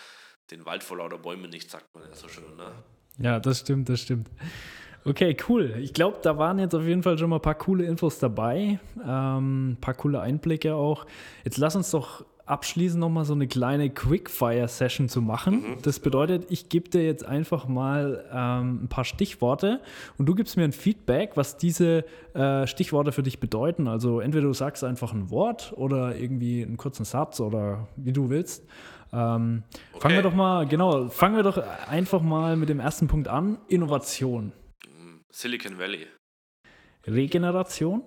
den 0.51 0.65
Wald 0.67 0.85
vor 0.85 0.99
lauter 0.99 1.19
Bäumen 1.19 1.51
nicht, 1.51 1.71
sagt 1.71 1.87
man 1.95 2.05
ja 2.09 2.15
so 2.15 2.29
schön. 2.29 2.57
Ne? 2.57 2.71
Ja, 3.19 3.41
das 3.41 3.61
stimmt, 3.61 3.89
das 3.89 4.01
stimmt. 4.01 4.29
Okay, 5.07 5.37
cool. 5.49 5.77
Ich 5.81 5.93
glaube, 5.93 6.19
da 6.23 6.39
waren 6.39 6.59
jetzt 6.59 6.75
auf 6.75 6.85
jeden 6.85 7.03
Fall 7.03 7.19
schon 7.19 7.31
mal 7.31 7.37
ein 7.37 7.43
paar 7.43 7.57
coole 7.57 7.85
Infos 7.85 8.19
dabei, 8.19 8.79
ähm, 9.05 9.73
ein 9.73 9.79
paar 9.81 9.95
coole 9.95 10.21
Einblicke 10.21 10.75
auch. 10.75 11.07
Jetzt 11.45 11.59
lass 11.59 11.75
uns 11.75 11.91
doch 11.91 12.25
abschließend 12.47 13.01
nochmal 13.01 13.25
so 13.25 13.33
eine 13.33 13.47
kleine 13.47 13.91
Quickfire-Session 13.91 15.09
zu 15.09 15.23
machen. 15.23 15.55
Mhm. 15.55 15.77
Das 15.83 15.99
bedeutet, 15.99 16.47
ich 16.51 16.69
gebe 16.69 16.89
dir 16.91 17.05
jetzt 17.05 17.25
einfach 17.25 17.69
mal 17.69 18.25
ähm, 18.33 18.85
ein 18.85 18.89
paar 18.89 19.05
Stichworte 19.05 19.81
und 20.19 20.27
du 20.27 20.35
gibst 20.35 20.57
mir 20.57 20.65
ein 20.65 20.73
Feedback, 20.73 21.33
was 21.37 21.57
diese 21.57 22.05
äh, 22.35 22.67
Stichworte 22.67 23.13
für 23.13 23.23
dich 23.23 23.41
bedeuten. 23.41 23.89
Also 23.89 24.21
entweder 24.21 24.47
du 24.47 24.53
sagst 24.53 24.85
einfach 24.85 25.13
ein 25.13 25.31
Wort 25.31 25.73
oder 25.77 26.17
irgendwie 26.17 26.63
einen 26.63 26.77
kurzen 26.77 27.05
Satz 27.05 27.41
oder 27.41 27.89
wie 27.97 28.13
du 28.13 28.29
willst. 28.29 28.67
Ähm, 29.13 29.63
okay. 29.93 30.01
Fangen 30.01 30.15
wir 30.17 30.23
doch 30.23 30.35
mal, 30.35 30.67
genau, 30.67 31.09
fangen 31.09 31.37
wir 31.37 31.43
doch 31.43 31.59
einfach 31.89 32.21
mal 32.21 32.57
mit 32.57 32.69
dem 32.69 32.81
ersten 32.81 33.07
Punkt 33.07 33.29
an. 33.29 33.59
Innovation. 33.69 34.53
Silicon 35.31 35.79
Valley. 35.79 36.07
Regeneration? 37.07 38.03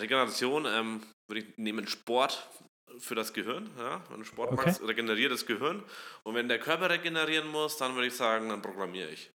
Regeneration 0.00 0.66
ähm, 0.66 1.02
würde 1.28 1.42
ich 1.42 1.58
nehmen 1.58 1.86
Sport 1.86 2.48
für 2.98 3.14
das 3.14 3.32
Gehirn. 3.32 3.70
Ja? 3.78 4.02
Wenn 4.10 4.18
du 4.18 4.24
Sport 4.24 4.52
okay. 4.52 4.66
machst, 4.66 4.82
regeneriert 4.82 5.32
das 5.32 5.46
Gehirn. 5.46 5.82
Und 6.24 6.34
wenn 6.34 6.48
der 6.48 6.58
Körper 6.58 6.90
regenerieren 6.90 7.48
muss, 7.48 7.76
dann 7.76 7.94
würde 7.94 8.08
ich 8.08 8.14
sagen, 8.14 8.48
dann 8.48 8.62
programmiere 8.62 9.10
ich. 9.10 9.30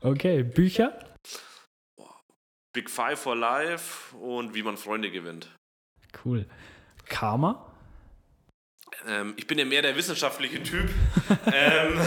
Okay, 0.00 0.42
Bücher? 0.42 0.98
Big 2.72 2.88
Five 2.88 3.20
for 3.20 3.36
Life 3.36 4.16
und 4.16 4.54
wie 4.54 4.62
man 4.62 4.76
Freunde 4.76 5.10
gewinnt. 5.10 5.48
Cool. 6.24 6.46
Karma? 7.06 7.70
Ähm, 9.06 9.34
ich 9.36 9.46
bin 9.46 9.58
ja 9.58 9.64
mehr 9.64 9.82
der 9.82 9.96
wissenschaftliche 9.96 10.62
Typ. 10.62 10.88
ähm, 11.52 12.00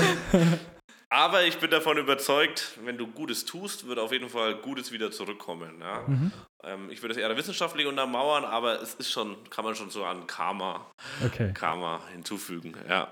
aber 1.09 1.43
ich 1.43 1.59
bin 1.59 1.69
davon 1.71 1.97
überzeugt, 1.97 2.77
wenn 2.83 2.97
du 2.97 3.07
Gutes 3.07 3.45
tust, 3.45 3.87
wird 3.87 3.99
auf 3.99 4.11
jeden 4.11 4.29
Fall 4.29 4.55
Gutes 4.55 4.91
wieder 4.91 5.11
zurückkommen. 5.11 5.79
Ja? 5.79 6.03
Mhm. 6.07 6.31
Ähm, 6.63 6.89
ich 6.89 7.01
würde 7.01 7.13
es 7.13 7.19
eher 7.19 7.35
wissenschaftlich 7.37 7.87
untermauern, 7.87 8.45
aber 8.45 8.81
es 8.81 8.95
ist 8.95 9.11
schon, 9.11 9.37
kann 9.49 9.65
man 9.65 9.75
schon 9.75 9.89
so 9.89 10.03
an 10.03 10.27
Karma, 10.27 10.85
okay. 11.23 11.53
Karma 11.53 12.01
hinzufügen. 12.11 12.75
Ja. 12.89 13.11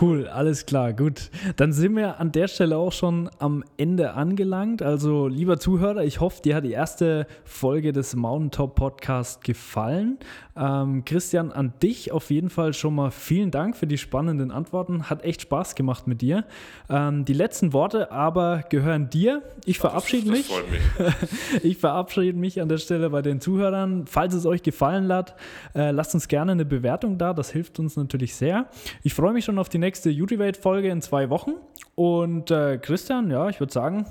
Cool, 0.00 0.28
alles 0.28 0.66
klar, 0.66 0.92
gut. 0.92 1.30
Dann 1.56 1.72
sind 1.72 1.96
wir 1.96 2.20
an 2.20 2.30
der 2.30 2.46
Stelle 2.46 2.76
auch 2.76 2.92
schon 2.92 3.30
am 3.38 3.64
Ende 3.78 4.12
angelangt. 4.12 4.82
Also, 4.82 5.28
lieber 5.28 5.58
Zuhörer, 5.58 6.04
ich 6.04 6.20
hoffe, 6.20 6.42
dir 6.42 6.56
hat 6.56 6.64
die 6.64 6.72
erste 6.72 7.26
Folge 7.44 7.92
des 7.92 8.14
Mountaintop 8.14 8.74
Podcast 8.74 9.42
gefallen. 9.42 10.18
Ähm, 10.58 11.04
Christian, 11.04 11.52
an 11.52 11.72
dich 11.82 12.12
auf 12.12 12.30
jeden 12.30 12.50
Fall 12.50 12.74
schon 12.74 12.94
mal 12.94 13.10
vielen 13.10 13.50
Dank 13.50 13.76
für 13.76 13.86
die 13.86 13.98
spannenden 13.98 14.50
Antworten. 14.50 15.08
Hat 15.08 15.22
echt 15.24 15.42
Spaß 15.42 15.74
gemacht 15.74 16.06
mit 16.06 16.20
dir. 16.20 16.44
Ähm, 16.90 17.24
die 17.24 17.32
letzten 17.32 17.72
Worte 17.72 18.10
aber 18.10 18.64
gehören 18.68 19.08
dir. 19.08 19.42
Ich 19.64 19.78
verabschiede 19.78 20.30
mich. 20.30 20.50
mich. 20.98 21.62
ich 21.62 21.78
verabschiede 21.78 22.36
mich 22.36 22.60
an 22.60 22.68
der 22.68 22.78
Stelle 22.78 23.10
bei 23.10 23.22
den 23.22 23.40
Zuhörern. 23.40 24.06
Falls 24.06 24.34
es 24.34 24.46
euch 24.46 24.62
gefallen 24.62 25.12
hat, 25.12 25.34
äh, 25.74 25.92
lasst 25.92 26.14
uns 26.14 26.28
gerne 26.28 26.52
eine 26.52 26.64
Bewertung 26.64 27.18
da. 27.18 27.32
Das 27.32 27.50
hilft 27.50 27.78
uns 27.78 27.96
natürlich 27.96 28.34
sehr. 28.34 28.66
Ich 29.02 29.14
freue 29.14 29.32
mich 29.32 29.44
schon 29.44 29.58
auf 29.58 29.68
die 29.68 29.77
die 29.78 29.86
nächste 29.86 30.10
Utivate-Folge 30.10 30.88
in 30.88 31.00
zwei 31.02 31.30
Wochen. 31.30 31.54
Und 31.94 32.50
äh, 32.50 32.78
Christian, 32.78 33.30
ja, 33.30 33.48
ich 33.48 33.60
würde 33.60 33.72
sagen, 33.72 34.06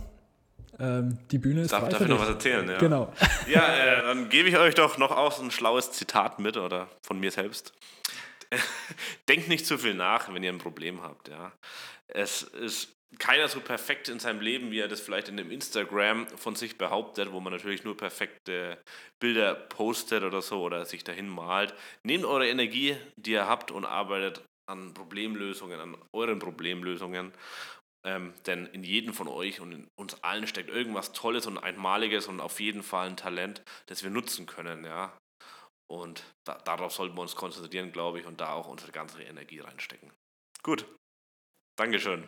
ähm, 0.79 1.19
die 1.31 1.37
Bühne 1.37 1.61
ist 1.61 1.73
Darf, 1.73 1.89
darf 1.89 2.01
ich 2.01 2.07
noch 2.07 2.21
was 2.21 2.29
erzählen? 2.29 2.69
Ja, 2.69 2.77
genau. 2.77 3.13
ja 3.47 3.67
äh, 3.67 4.01
dann 4.03 4.29
gebe 4.29 4.47
ich 4.47 4.57
euch 4.57 4.75
doch 4.75 4.97
noch 4.97 5.11
auch 5.11 5.41
ein 5.41 5.51
schlaues 5.51 5.91
Zitat 5.91 6.39
mit 6.39 6.55
oder 6.55 6.87
von 7.05 7.19
mir 7.19 7.31
selbst. 7.31 7.73
Denkt 9.27 9.49
nicht 9.49 9.65
zu 9.65 9.77
viel 9.77 9.93
nach, 9.93 10.33
wenn 10.33 10.43
ihr 10.43 10.51
ein 10.51 10.57
Problem 10.57 11.01
habt. 11.01 11.27
Ja. 11.27 11.51
Es 12.07 12.43
ist 12.43 12.93
keiner 13.19 13.47
so 13.47 13.59
perfekt 13.59 14.09
in 14.09 14.19
seinem 14.19 14.39
Leben, 14.39 14.71
wie 14.71 14.79
er 14.79 14.87
das 14.87 15.01
vielleicht 15.01 15.27
in 15.27 15.37
dem 15.37 15.51
Instagram 15.51 16.27
von 16.29 16.55
sich 16.55 16.77
behauptet, 16.77 17.31
wo 17.31 17.39
man 17.39 17.51
natürlich 17.51 17.83
nur 17.83 17.97
perfekte 17.97 18.77
Bilder 19.19 19.53
postet 19.53 20.23
oder 20.23 20.41
so 20.41 20.61
oder 20.61 20.85
sich 20.85 21.03
dahin 21.03 21.27
malt. 21.27 21.73
Nehmt 22.03 22.25
eure 22.25 22.47
Energie, 22.47 22.95
die 23.17 23.31
ihr 23.31 23.47
habt 23.47 23.71
und 23.71 23.85
arbeitet 23.85 24.43
an 24.67 24.93
Problemlösungen, 24.93 25.79
an 25.79 25.97
euren 26.13 26.39
Problemlösungen. 26.39 27.33
Ähm, 28.05 28.33
denn 28.45 28.67
in 28.67 28.83
jedem 28.83 29.13
von 29.13 29.27
euch 29.27 29.59
und 29.59 29.71
in 29.71 29.87
uns 29.99 30.23
allen 30.23 30.47
steckt 30.47 30.69
irgendwas 30.69 31.11
Tolles 31.13 31.45
und 31.45 31.57
Einmaliges 31.57 32.27
und 32.27 32.39
auf 32.39 32.59
jeden 32.59 32.83
Fall 32.83 33.07
ein 33.07 33.17
Talent, 33.17 33.63
das 33.87 34.03
wir 34.03 34.09
nutzen 34.09 34.45
können, 34.45 34.85
ja. 34.85 35.17
Und 35.89 36.23
da, 36.45 36.57
darauf 36.59 36.93
sollten 36.93 37.15
wir 37.15 37.21
uns 37.21 37.35
konzentrieren, 37.35 37.91
glaube 37.91 38.19
ich, 38.19 38.25
und 38.25 38.39
da 38.39 38.53
auch 38.53 38.67
unsere 38.67 38.91
ganze 38.91 39.21
Energie 39.23 39.59
reinstecken. 39.59 40.11
Gut. 40.63 40.85
Dankeschön. 41.77 42.27